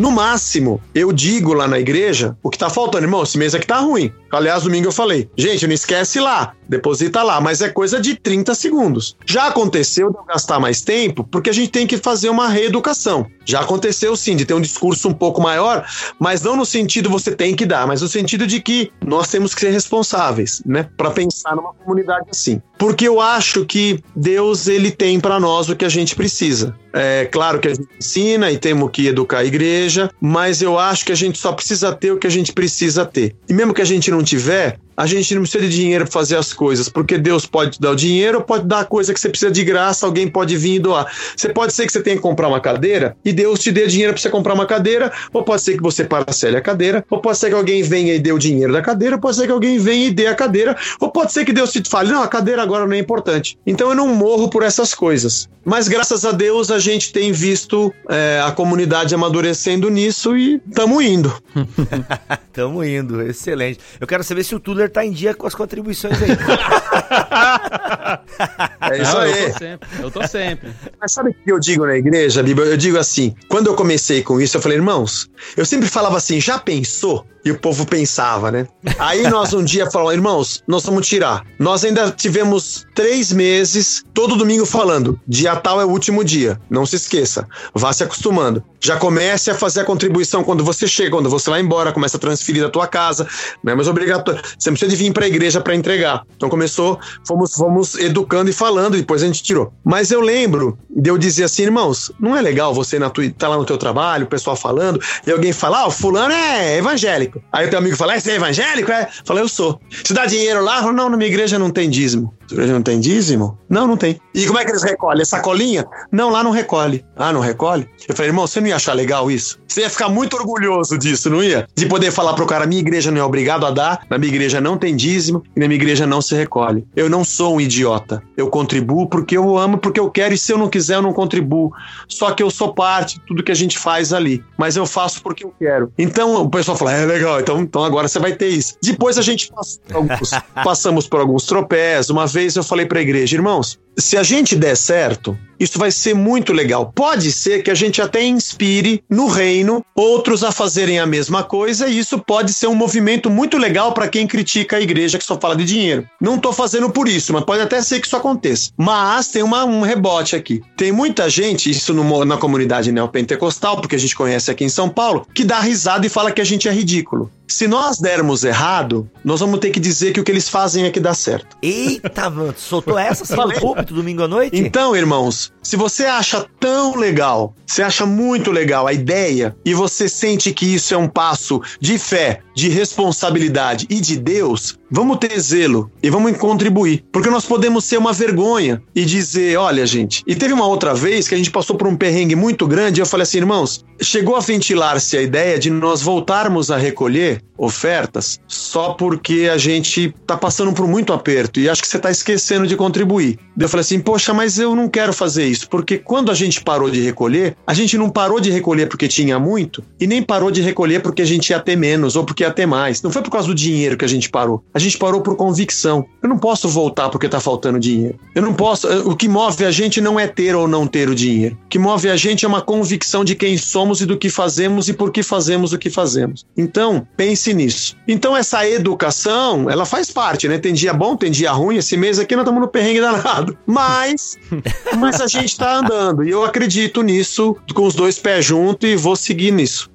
[0.03, 3.05] No máximo, eu digo lá na igreja o que tá faltando.
[3.05, 4.13] Irmão, esse mês aqui tá ruim.
[4.33, 8.53] Aliás, domingo eu falei, gente, não esquece lá, deposita lá, mas é coisa de 30
[8.53, 9.17] segundos.
[9.25, 13.27] Já aconteceu de eu gastar mais tempo, porque a gente tem que fazer uma reeducação.
[13.45, 15.87] Já aconteceu sim, de ter um discurso um pouco maior,
[16.19, 19.55] mas não no sentido você tem que dar, mas no sentido de que nós temos
[19.55, 22.61] que ser responsáveis, né, para pensar numa comunidade assim.
[22.83, 26.75] Porque eu acho que Deus ele tem para nós o que a gente precisa.
[26.93, 31.05] É claro que a gente ensina e temos que educar a igreja, mas eu acho
[31.07, 33.37] que a gente só precisa ter o que a gente precisa ter.
[33.49, 36.37] E mesmo que a gente não tiver, a gente não precisa de dinheiro para fazer
[36.37, 39.29] as coisas, porque Deus pode te dar o dinheiro pode dar a coisa que você
[39.29, 41.11] precisa de graça, alguém pode vir e doar.
[41.37, 44.13] Você pode ser que você tenha que comprar uma cadeira e Deus te dê dinheiro
[44.13, 47.39] para você comprar uma cadeira, ou pode ser que você parcele a cadeira, ou pode
[47.39, 49.79] ser que alguém venha e dê o dinheiro da cadeira, ou pode ser que alguém
[49.79, 52.63] venha e dê a cadeira, ou pode ser que Deus te fale, não, a cadeira
[52.63, 53.59] agora não é importante.
[53.67, 55.49] Então eu não morro por essas coisas.
[55.65, 61.05] Mas graças a Deus a gente tem visto é, a comunidade amadurecendo nisso e estamos
[61.05, 61.33] indo.
[62.53, 63.81] Estamos indo, excelente.
[63.99, 66.33] Eu quero saber se o Tuller tá em dia com as contribuições aí.
[68.93, 69.31] é isso Não, aí.
[69.31, 70.71] Eu tô, sempre, eu tô sempre.
[71.01, 72.67] Mas sabe o que eu digo na igreja, Bíblia?
[72.67, 76.43] Eu digo assim, quando eu comecei com isso, eu falei, irmãos, eu sempre falava assim,
[76.43, 77.27] já pensou?
[77.45, 78.69] E o povo pensava, né?
[78.99, 81.45] Aí nós um dia falamos, irmãos, nós vamos tirar.
[81.59, 86.61] Nós ainda tivemos três meses, todo domingo falando, dia tal é o último dia.
[86.71, 88.63] Não se esqueça, vá se acostumando.
[88.81, 92.21] Já comece a fazer a contribuição quando você chega, quando você vai embora, começa a
[92.21, 93.27] transferir da tua casa.
[93.63, 94.41] Não é mais obrigatório.
[94.59, 96.23] Você não precisa de vir para a igreja para entregar.
[96.37, 99.73] Então começou, fomos, fomos educando e falando, depois a gente tirou.
[99.85, 103.49] Mas eu lembro de eu dizer assim, irmãos, não é legal você na tua, tá
[103.49, 107.32] lá no teu trabalho, o pessoal falando, e alguém fala, ah, o fulano é evangélico
[107.33, 107.43] evangélico.
[107.53, 108.91] Aí o teu amigo fala, é, você é evangélico?
[108.91, 109.09] É?
[109.25, 109.81] Fala, eu sou.
[109.91, 110.81] Você dá dinheiro lá?
[110.81, 112.35] Fala, não, na minha igreja não tem dízimo.
[112.53, 113.59] Não tem dízimo?
[113.69, 114.21] Não, não tem.
[114.35, 115.23] E como é que eles recolhem?
[115.23, 115.87] É sacolinha?
[116.11, 117.05] Não, lá não recolhe.
[117.17, 117.89] Ah, não recolhe?
[118.09, 119.59] Eu falei, irmão, você não ia achar legal isso?
[119.67, 121.67] Você ia ficar muito orgulhoso disso, não ia?
[121.75, 124.61] De poder falar pro cara, minha igreja não é obrigado a dar, na minha igreja
[124.61, 126.87] não tem dízimo e na minha igreja não se recolhe.
[126.95, 128.23] Eu não sou um idiota.
[128.37, 131.13] Eu contribuo porque eu amo, porque eu quero e se eu não quiser eu não
[131.13, 131.73] contribuo.
[132.07, 134.45] Só que eu sou parte de tudo que a gente faz ali.
[134.59, 135.91] Mas eu faço porque eu quero.
[135.97, 138.77] Então o pessoal fala, é legal, então, então agora você vai ter isso.
[138.83, 140.31] Depois a gente passou por alguns,
[140.63, 142.11] passamos por alguns tropés.
[142.11, 145.91] Uma vez eu falei para a igreja, irmãos, se a gente der certo, isso vai
[145.91, 146.93] ser muito legal.
[146.95, 151.87] Pode ser que a gente até inspire no reino outros a fazerem a mesma coisa,
[151.87, 155.39] e isso pode ser um movimento muito legal para quem critica a igreja que só
[155.39, 156.07] fala de dinheiro.
[156.21, 158.71] Não estou fazendo por isso, mas pode até ser que isso aconteça.
[158.77, 160.63] Mas tem uma, um rebote aqui.
[160.77, 164.89] Tem muita gente, isso no, na comunidade neopentecostal, porque a gente conhece aqui em São
[164.89, 167.31] Paulo, que dá risada e fala que a gente é ridículo.
[167.47, 170.91] Se nós dermos errado, nós vamos ter que dizer que o que eles fazem é
[170.91, 171.57] que dá certo.
[171.63, 174.59] Eita, soltou essa assim no púlpito domingo à noite?
[174.59, 180.09] Então, irmãos, se você acha tão legal, você acha muito legal a ideia e você
[180.09, 185.39] sente que isso é um passo de fé, de responsabilidade e de Deus, vamos ter
[185.41, 190.23] zelo e vamos contribuir, porque nós podemos ser uma vergonha e dizer, olha, gente.
[190.27, 193.03] E teve uma outra vez que a gente passou por um perrengue muito grande, e
[193.03, 198.41] eu falei assim, irmãos, chegou a ventilar-se a ideia de nós voltarmos a recolher ofertas
[198.49, 202.67] só porque a gente tá passando por muito aperto e acho que você tá esquecendo
[202.67, 203.39] de contribuir.
[203.57, 206.91] Eu falei assim, poxa, mas eu não quero fazer isso, porque quando a gente parou
[206.91, 210.61] de recolher, a gente não parou de recolher porque tinha muito e nem parou de
[210.61, 213.01] recolher porque a gente ia ter menos ou porque ia ter mais.
[213.01, 214.65] Não foi por causa do dinheiro que a gente parou.
[214.75, 216.05] A gente parou por convicção.
[216.23, 218.19] Eu não posso voltar porque tá faltando dinheiro.
[218.35, 218.89] Eu não posso.
[218.89, 221.59] Eh, o que move a gente não é ter ou não ter o dinheiro.
[221.65, 224.89] O que move a gente é uma convicção de quem somos e do que fazemos
[224.89, 226.45] e por que fazemos o que fazemos.
[226.57, 227.97] Então, pense nisso.
[228.07, 230.59] Então, essa educação, ela faz parte, né?
[230.59, 231.77] Tem dia bom, tem dia ruim.
[231.77, 233.57] Esse mês aqui nós estamos no perrengue danado.
[233.67, 234.39] Mas,
[234.99, 236.25] mas a gente tá andando.
[236.25, 239.91] E eu acredito nisso, com os dois pés juntos e vou seguir nisso.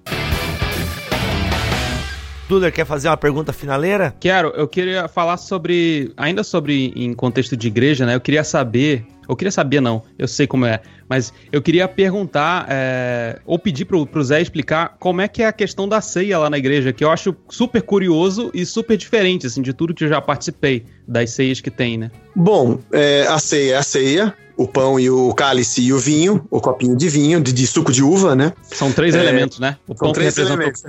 [2.47, 4.15] Duder, quer fazer uma pergunta finaleira?
[4.21, 8.15] Quero, eu queria falar sobre, ainda sobre em contexto de igreja, né?
[8.15, 12.65] Eu queria saber, eu queria saber não, eu sei como é, mas eu queria perguntar,
[12.69, 16.37] é, ou pedir pro, pro Zé explicar como é que é a questão da ceia
[16.37, 20.03] lá na igreja, que eu acho super curioso e super diferente, assim, de tudo que
[20.03, 22.11] eu já participei, das ceias que tem, né?
[22.35, 26.45] Bom, é, a ceia é a ceia, o pão e o cálice e o vinho,
[26.49, 28.51] o copinho de vinho, de, de suco de uva, né?
[28.63, 29.77] São três é, elementos, né?
[29.87, 30.83] O são três elementos.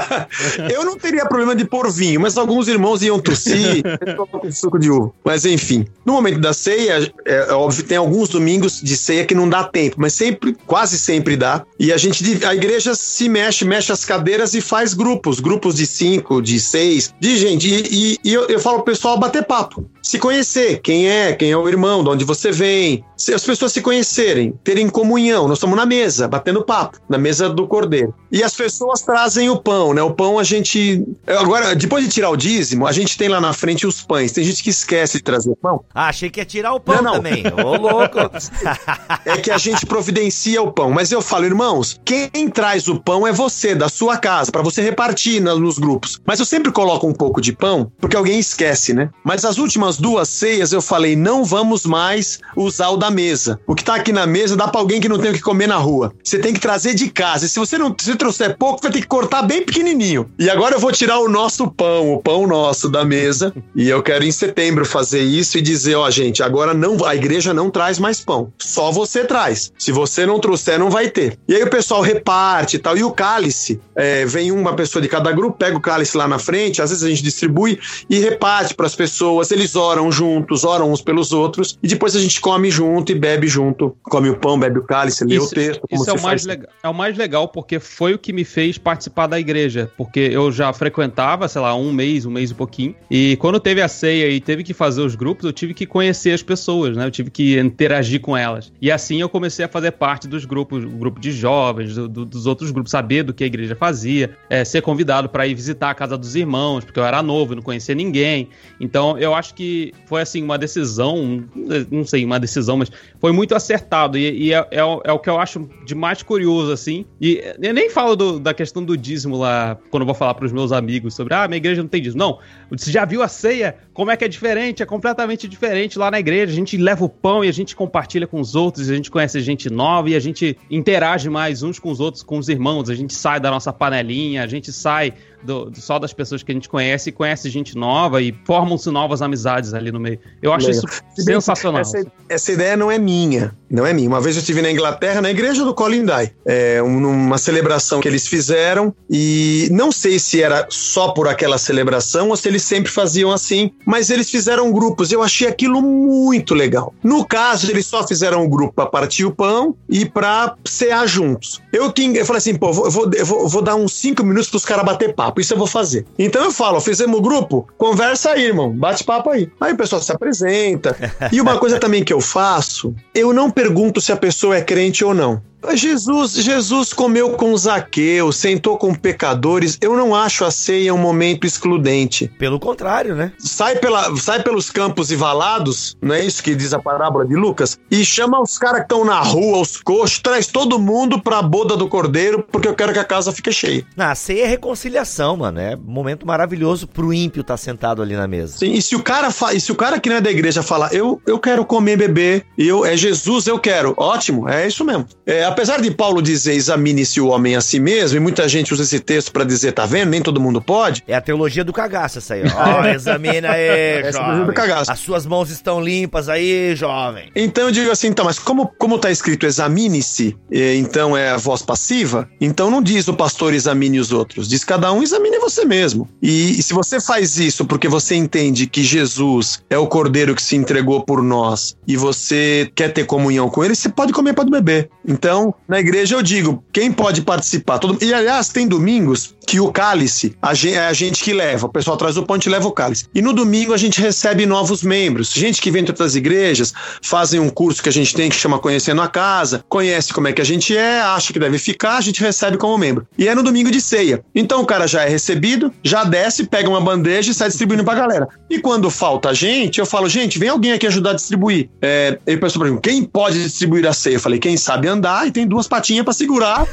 [0.72, 3.82] eu não teria problema de pôr vinho, mas alguns irmãos iam tossir
[4.50, 5.12] suco de uva.
[5.22, 9.34] Mas enfim, no momento da ceia, é, é óbvio, tem alguns domingos de ceia que
[9.34, 11.64] não não dá tempo, mas sempre, quase sempre dá.
[11.78, 15.86] E a gente, a igreja se mexe, mexe as cadeiras e faz grupos, grupos de
[15.86, 17.68] cinco, de seis, de gente.
[17.68, 21.50] E, e, e eu, eu falo pro pessoal bater papo, se conhecer, quem é, quem
[21.50, 25.48] é o irmão, de onde você vem, se as pessoas se conhecerem, terem comunhão.
[25.48, 28.14] Nós estamos na mesa, batendo papo, na mesa do cordeiro.
[28.30, 30.02] E as pessoas trazem o pão, né?
[30.02, 31.02] O pão a gente.
[31.26, 34.32] Agora, depois de tirar o dízimo, a gente tem lá na frente os pães.
[34.32, 35.84] Tem gente que esquece de trazer o pão.
[35.94, 37.12] Ah, achei que ia tirar o pão não, não.
[37.14, 37.44] também.
[37.46, 38.18] Ô, louco.
[39.24, 40.90] é que a gente providencia o pão.
[40.90, 44.82] Mas eu falo, irmãos, quem traz o pão é você, da sua casa, para você
[44.82, 46.20] repartir nos grupos.
[46.24, 49.10] Mas eu sempre coloco um pouco de pão, porque alguém esquece, né?
[49.24, 53.58] Mas as últimas duas ceias eu falei, não vamos mais usar o da mesa.
[53.66, 55.66] O que tá aqui na mesa dá para alguém que não tem o que comer
[55.66, 56.12] na rua.
[56.22, 57.46] Você tem que trazer de casa.
[57.46, 60.30] E se você não se trouxer pouco, vai ter que cortar bem pequenininho.
[60.38, 63.52] E agora eu vou tirar o nosso pão, o pão nosso da mesa.
[63.74, 67.52] e eu quero em setembro fazer isso e dizer, ó, gente, agora não, a igreja
[67.52, 68.52] não traz mais pão.
[68.58, 69.72] Só você traz.
[69.78, 71.38] Se você não trouxer, não vai ter.
[71.48, 72.96] E aí o pessoal reparte e tal.
[72.96, 76.38] E o cálice, é, vem uma pessoa de cada grupo, pega o cálice lá na
[76.38, 77.78] frente, às vezes a gente distribui
[78.08, 79.50] e reparte para as pessoas.
[79.50, 81.78] Eles oram juntos, oram uns pelos outros.
[81.82, 83.96] E depois a gente come junto e bebe junto.
[84.02, 85.82] Come o pão, bebe o cálice, lê isso, o texto.
[85.90, 88.78] isso é o, mais legal, é o mais legal porque foi o que me fez
[88.78, 89.90] participar da igreja.
[89.96, 92.94] Porque eu já frequentava, sei lá, um mês, um mês e pouquinho.
[93.10, 96.32] E quando teve a ceia e teve que fazer os grupos, eu tive que conhecer
[96.32, 97.06] as pessoas, né?
[97.06, 98.72] Eu tive que interagir com elas.
[98.80, 102.46] E assim eu comecei a fazer parte dos grupos, grupo de jovens, do, do, dos
[102.46, 105.94] outros grupos, saber do que a igreja fazia, é, ser convidado para ir visitar a
[105.94, 108.48] casa dos irmãos, porque eu era novo não conhecia ninguém.
[108.80, 111.44] Então eu acho que foi assim uma decisão,
[111.90, 114.18] não sei, uma decisão, mas foi muito acertado.
[114.18, 117.04] E, e é, é, é, o que eu acho de mais curioso, assim.
[117.20, 120.46] E eu nem falo do, da questão do dízimo lá, quando eu vou falar para
[120.46, 122.18] os meus amigos sobre, ah, minha igreja não tem dízimo.
[122.20, 122.38] Não,
[122.70, 123.76] você já viu a ceia?
[123.92, 124.82] Como é que é diferente?
[124.82, 126.52] É completamente diferente lá na igreja.
[126.52, 129.40] A gente leva o pão e a gente compartilha com os outros, a gente conhece
[129.40, 132.90] gente nova e a gente interage mais uns com os outros, com os irmãos.
[132.90, 135.12] A gente sai da nossa panelinha, a gente sai
[135.44, 138.90] do, do, só das pessoas que a gente conhece e conhece gente nova e formam-se
[138.90, 140.18] novas amizades ali no meio.
[140.42, 140.84] Eu acho Legal.
[140.84, 141.80] isso sensacional.
[141.80, 144.08] Essa, essa, ideia não é minha, não é minha.
[144.08, 148.08] Uma vez eu estive na Inglaterra, na igreja do Colin Dye, é, uma celebração que
[148.08, 152.90] eles fizeram e não sei se era só por aquela celebração ou se eles sempre
[152.90, 155.12] faziam assim, mas eles fizeram grupos.
[155.12, 156.94] Eu achei aquilo muito legal.
[157.02, 161.60] No caso, eles só fizeram um grupo para partir o pão e para cear juntos.
[161.72, 164.48] Eu, eu falei assim, pô, eu vou, eu vou, eu vou dar uns cinco minutos
[164.48, 165.40] para os caras bater papo papo.
[165.40, 166.06] Isso eu vou fazer.
[166.18, 169.50] Então eu falo, fizemos grupo, conversa aí, irmão, bate papo aí.
[169.60, 170.96] Aí o pessoal se apresenta.
[171.32, 175.04] e uma coisa também que eu faço, eu não pergunto se a pessoa é crente
[175.04, 175.42] ou não.
[175.74, 179.78] Jesus, Jesus comeu com Zaqueu, sentou com pecadores.
[179.80, 182.28] Eu não acho a ceia um momento excludente.
[182.38, 183.32] Pelo contrário, né?
[183.38, 187.34] Sai, pela, sai pelos campos e valados, não é isso que diz a parábola de
[187.34, 187.78] Lucas?
[187.90, 191.76] E chama os caras que estão na rua, os coxos, traz todo mundo pra boda
[191.76, 193.84] do cordeiro, porque eu quero que a casa fique cheia.
[193.96, 195.60] Na a ceia é reconciliação, mano.
[195.60, 198.58] É um momento maravilhoso pro ímpio estar tá sentado ali na mesa.
[198.58, 199.52] Sim, e se o cara, fa...
[199.52, 202.46] e se o cara que não é da igreja falar, eu, eu quero comer, beber,
[202.56, 203.94] eu, é Jesus, eu quero.
[203.96, 205.06] Ótimo, é isso mesmo.
[205.26, 208.82] É, apesar de Paulo dizer examine-se o homem a si mesmo, e muita gente usa
[208.82, 210.10] esse texto para dizer, tá vendo?
[210.10, 211.04] Nem todo mundo pode.
[211.06, 212.42] É a teologia do cagaço essa aí.
[212.42, 214.46] Ó, oh, examina aí, é jovem.
[214.46, 214.90] Do cagaço.
[214.90, 217.30] As suas mãos estão limpas aí, jovem.
[217.36, 221.62] Então eu digo assim, então, mas como, como tá escrito examine-se, então é a voz
[221.62, 226.08] passiva, então não diz o pastor examine os outros, diz cada um examine você mesmo.
[226.20, 230.42] E, e se você faz isso porque você entende que Jesus é o cordeiro que
[230.42, 234.50] se entregou por nós e você quer ter comunhão com ele, você pode comer, pode
[234.50, 234.90] beber.
[235.06, 237.78] Então, na igreja eu digo, quem pode participar?
[237.78, 238.02] Todo...
[238.02, 241.66] E aliás, tem domingos que o cálice a gente, é a gente que leva.
[241.66, 243.06] O pessoal traz o pão e leva o cálice.
[243.14, 245.30] E no domingo a gente recebe novos membros.
[245.30, 246.72] Gente que vem de outras igrejas,
[247.02, 250.32] fazem um curso que a gente tem que chama Conhecendo a Casa, conhece como é
[250.32, 253.06] que a gente é, acha que deve ficar, a gente recebe como membro.
[253.16, 254.24] E é no domingo de ceia.
[254.34, 257.94] Então o cara já é recebido, já desce, pega uma bandeja e sai distribuindo pra
[257.94, 258.28] galera.
[258.50, 261.68] E quando falta gente, eu falo, gente, vem alguém aqui ajudar a distribuir.
[261.80, 264.16] É, ele pensou pra mim, quem pode distribuir a ceia?
[264.16, 266.66] Eu falei, quem sabe andar tem duas patinhas para segurar.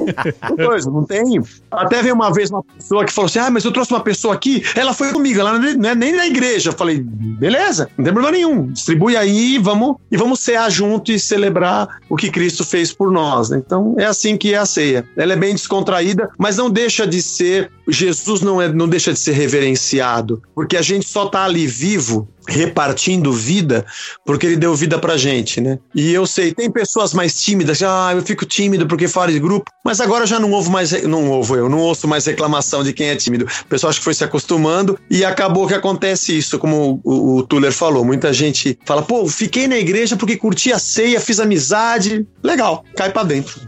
[0.56, 1.42] coisa, não tem.
[1.70, 4.34] Até veio uma vez uma pessoa que falou assim: Ah, mas eu trouxe uma pessoa
[4.34, 6.70] aqui, ela foi comigo, ela não é nem na igreja.
[6.70, 8.72] Eu falei, beleza, não tem problema nenhum.
[8.72, 13.50] Distribui aí vamos, e vamos cear junto e celebrar o que Cristo fez por nós.
[13.50, 13.60] Né?
[13.64, 15.04] Então é assim que é a ceia.
[15.16, 17.70] Ela é bem descontraída, mas não deixa de ser.
[17.88, 22.28] Jesus não, é, não deixa de ser reverenciado, porque a gente só tá ali vivo
[22.48, 23.84] repartindo vida,
[24.24, 25.78] porque ele deu vida pra gente, né?
[25.94, 29.70] E eu sei, tem pessoas mais tímidas, ah, eu fico tímido porque falo de grupo,
[29.84, 33.08] mas agora já não ouvo mais, não ouvo eu, não ouço mais reclamação de quem
[33.08, 33.46] é tímido.
[33.62, 37.42] O pessoal acho que foi se acostumando e acabou que acontece isso, como o, o
[37.42, 42.26] Tuller falou, muita gente fala, pô, fiquei na igreja porque curti a ceia, fiz amizade,
[42.42, 43.60] legal, cai para dentro.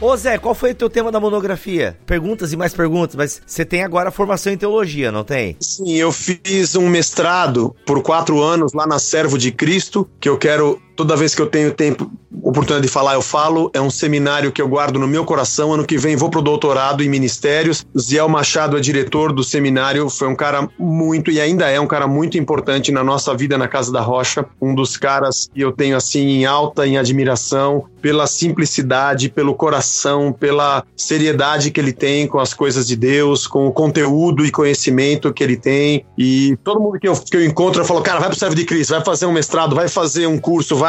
[0.00, 1.96] Ô Zé, qual foi o teu tema da monografia?
[2.04, 5.56] Perguntas e mais perguntas, mas você tem agora formação em teologia, não tem?
[5.60, 10.36] Sim, eu fiz um mestrado por quatro anos lá na Servo de Cristo, que eu
[10.36, 12.10] quero Toda vez que eu tenho tempo,
[12.42, 13.70] oportunidade de falar, eu falo.
[13.74, 15.72] É um seminário que eu guardo no meu coração.
[15.72, 17.84] Ano que vem vou pro doutorado em ministérios.
[17.98, 20.08] Ziel Machado é diretor do seminário.
[20.08, 23.66] Foi um cara muito, e ainda é um cara muito importante na nossa vida na
[23.66, 24.46] Casa da Rocha.
[24.60, 30.32] Um dos caras que eu tenho assim em alta, em admiração, pela simplicidade, pelo coração,
[30.32, 35.32] pela seriedade que ele tem com as coisas de Deus, com o conteúdo e conhecimento
[35.32, 36.04] que ele tem.
[36.16, 38.64] E todo mundo que eu, que eu encontro, eu falo, cara, vai pro Servo de
[38.64, 40.83] Cristo, vai fazer um mestrado, vai fazer um curso, vai.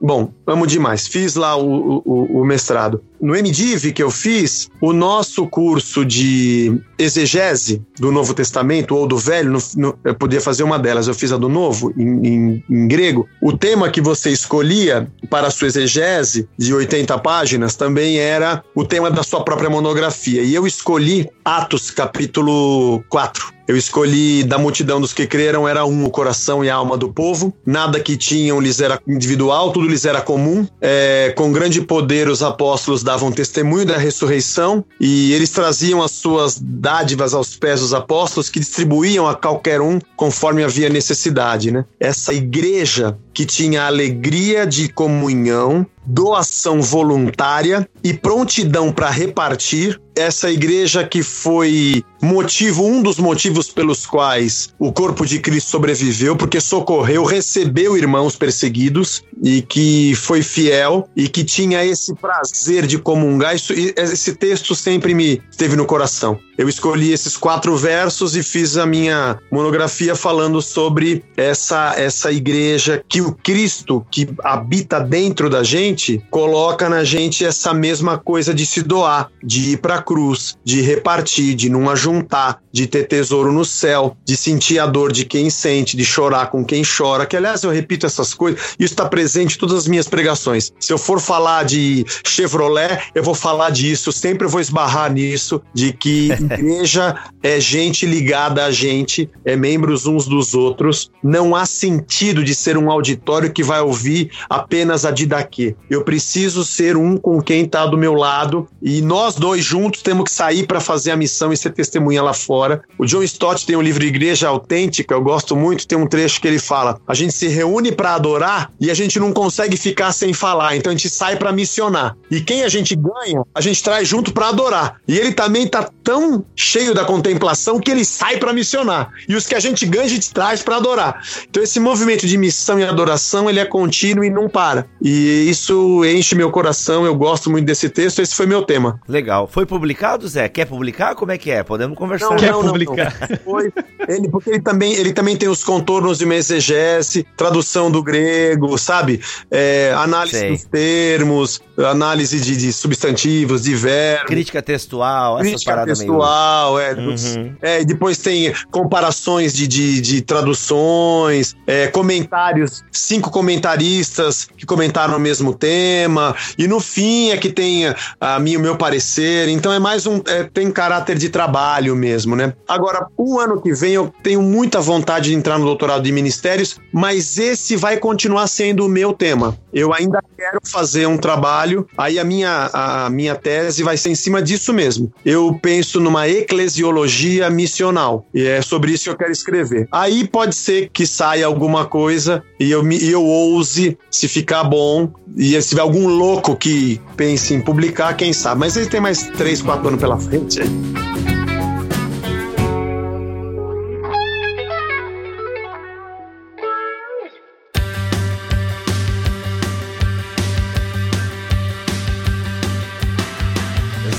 [0.00, 1.06] Bom, amo demais.
[1.06, 3.02] Fiz lá o, o, o mestrado.
[3.20, 9.18] No MDiv que eu fiz, o nosso curso de exegese do Novo Testamento ou do
[9.18, 12.64] Velho, no, no, eu podia fazer uma delas, eu fiz a do Novo, em, em,
[12.70, 13.28] em grego.
[13.42, 18.84] O tema que você escolhia para a sua exegese, de 80 páginas, também era o
[18.84, 20.42] tema da sua própria monografia.
[20.42, 26.04] E eu escolhi Atos, capítulo 4 eu escolhi da multidão dos que creram era um
[26.04, 27.54] o coração e a alma do povo.
[27.64, 30.66] Nada que tinham lhes era individual, tudo lhes era comum.
[30.80, 36.58] É, com grande poder os apóstolos davam testemunho da ressurreição e eles traziam as suas
[36.60, 41.70] dádivas aos pés dos apóstolos que distribuíam a qualquer um conforme havia necessidade.
[41.70, 41.84] Né?
[42.00, 50.00] Essa igreja que tinha alegria de comunhão, doação voluntária e prontidão para repartir.
[50.16, 56.36] Essa igreja que foi motivo, um dos motivos pelos quais o corpo de Cristo sobreviveu,
[56.36, 62.98] porque socorreu, recebeu irmãos perseguidos e que foi fiel e que tinha esse prazer de
[62.98, 63.54] comungar.
[63.54, 66.38] Isso, esse texto sempre me esteve no coração.
[66.58, 73.02] Eu escolhi esses quatro versos e fiz a minha monografia falando sobre essa, essa igreja
[73.08, 78.64] que o Cristo que habita dentro da gente coloca na gente essa mesma coisa de
[78.66, 83.52] se doar, de ir para a cruz, de repartir, de não ajuntar, de ter tesouro
[83.52, 87.26] no céu, de sentir a dor de quem sente, de chorar com quem chora.
[87.26, 90.72] Que aliás eu repito essas coisas, isso está presente em todas as minhas pregações.
[90.78, 95.92] Se eu for falar de Chevrolet, eu vou falar disso, sempre vou esbarrar nisso, de
[95.92, 96.30] que
[96.60, 101.10] igreja é gente ligada a gente, é membros uns dos outros.
[101.22, 103.09] Não há sentido de ser um auditório
[103.52, 105.74] que vai ouvir apenas a Didaquê.
[105.88, 110.24] Eu preciso ser um com quem está do meu lado e nós dois juntos temos
[110.24, 112.82] que sair para fazer a missão e ser testemunha lá fora.
[112.98, 116.48] O John Stott tem um livro Igreja Autêntica, eu gosto muito, tem um trecho que
[116.48, 120.32] ele fala: a gente se reúne para adorar e a gente não consegue ficar sem
[120.32, 122.16] falar, então a gente sai para missionar.
[122.30, 125.00] E quem a gente ganha, a gente traz junto para adorar.
[125.06, 129.10] E ele também tá tão cheio da contemplação que ele sai para missionar.
[129.28, 131.22] E os que a gente ganha, a gente traz para adorar.
[131.48, 132.99] Então esse movimento de missão e adoração,
[133.48, 134.86] ele é contínuo e não para.
[135.00, 139.00] E isso enche meu coração, eu gosto muito desse texto, esse foi meu tema.
[139.08, 139.46] Legal.
[139.46, 140.48] Foi publicado, Zé?
[140.48, 141.14] Quer publicar?
[141.14, 141.62] Como é que é?
[141.62, 142.30] Podemos conversar.
[142.30, 143.14] Não, Quer não, publicar?
[143.28, 143.72] Não, Foi.
[144.08, 148.76] Ele, porque ele também, ele também tem os contornos de uma exegese, tradução do grego,
[148.78, 149.20] sabe?
[149.50, 150.50] É, análise Sei.
[150.50, 154.26] dos termos, análise de, de, substantivos, de verbos.
[154.26, 156.86] Crítica textual, essas Crítica paradas textual, meio...
[156.86, 157.54] é, uhum.
[157.60, 157.84] é.
[157.84, 165.54] depois tem comparações de, de, de traduções, é, comentários, cinco comentaristas que comentaram o mesmo
[165.54, 170.06] tema, e no fim é que tem a, mim, o meu parecer, então é mais
[170.06, 172.54] um, é, tem caráter de trabalho mesmo, né?
[172.66, 176.78] Agora, o ano que vem eu tenho muita vontade de entrar no doutorado de ministérios,
[176.92, 179.56] mas esse vai continuar sendo o meu tema.
[179.72, 184.14] Eu ainda quero fazer um trabalho, aí a minha, a minha tese vai ser em
[184.14, 185.12] cima disso mesmo.
[185.24, 189.88] Eu penso numa eclesiologia missional, e é sobre isso que eu quero escrever.
[189.92, 195.12] Aí pode ser que saia alguma coisa e eu, e eu ouse, se ficar bom,
[195.36, 198.60] e se tiver algum louco que pense em publicar, quem sabe.
[198.60, 200.60] Mas ele tem mais 3, 4 anos pela frente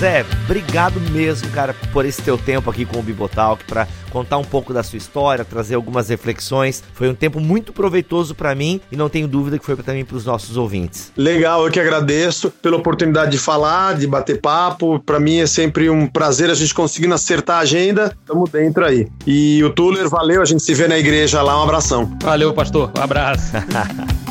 [0.01, 4.43] Zé, obrigado mesmo, cara, por esse teu tempo aqui com o Bibotalk, para contar um
[4.43, 6.83] pouco da sua história, trazer algumas reflexões.
[6.95, 10.17] Foi um tempo muito proveitoso para mim e não tenho dúvida que foi também para
[10.17, 11.11] os nossos ouvintes.
[11.15, 14.99] Legal, eu que agradeço pela oportunidade de falar, de bater papo.
[14.99, 18.17] Para mim é sempre um prazer a gente conseguindo acertar a agenda.
[18.25, 19.07] Tamo dentro aí.
[19.27, 21.59] E o Tuller, valeu, a gente se vê na igreja lá.
[21.59, 22.17] Um abração.
[22.23, 22.91] Valeu, pastor.
[22.97, 23.51] Um abraço.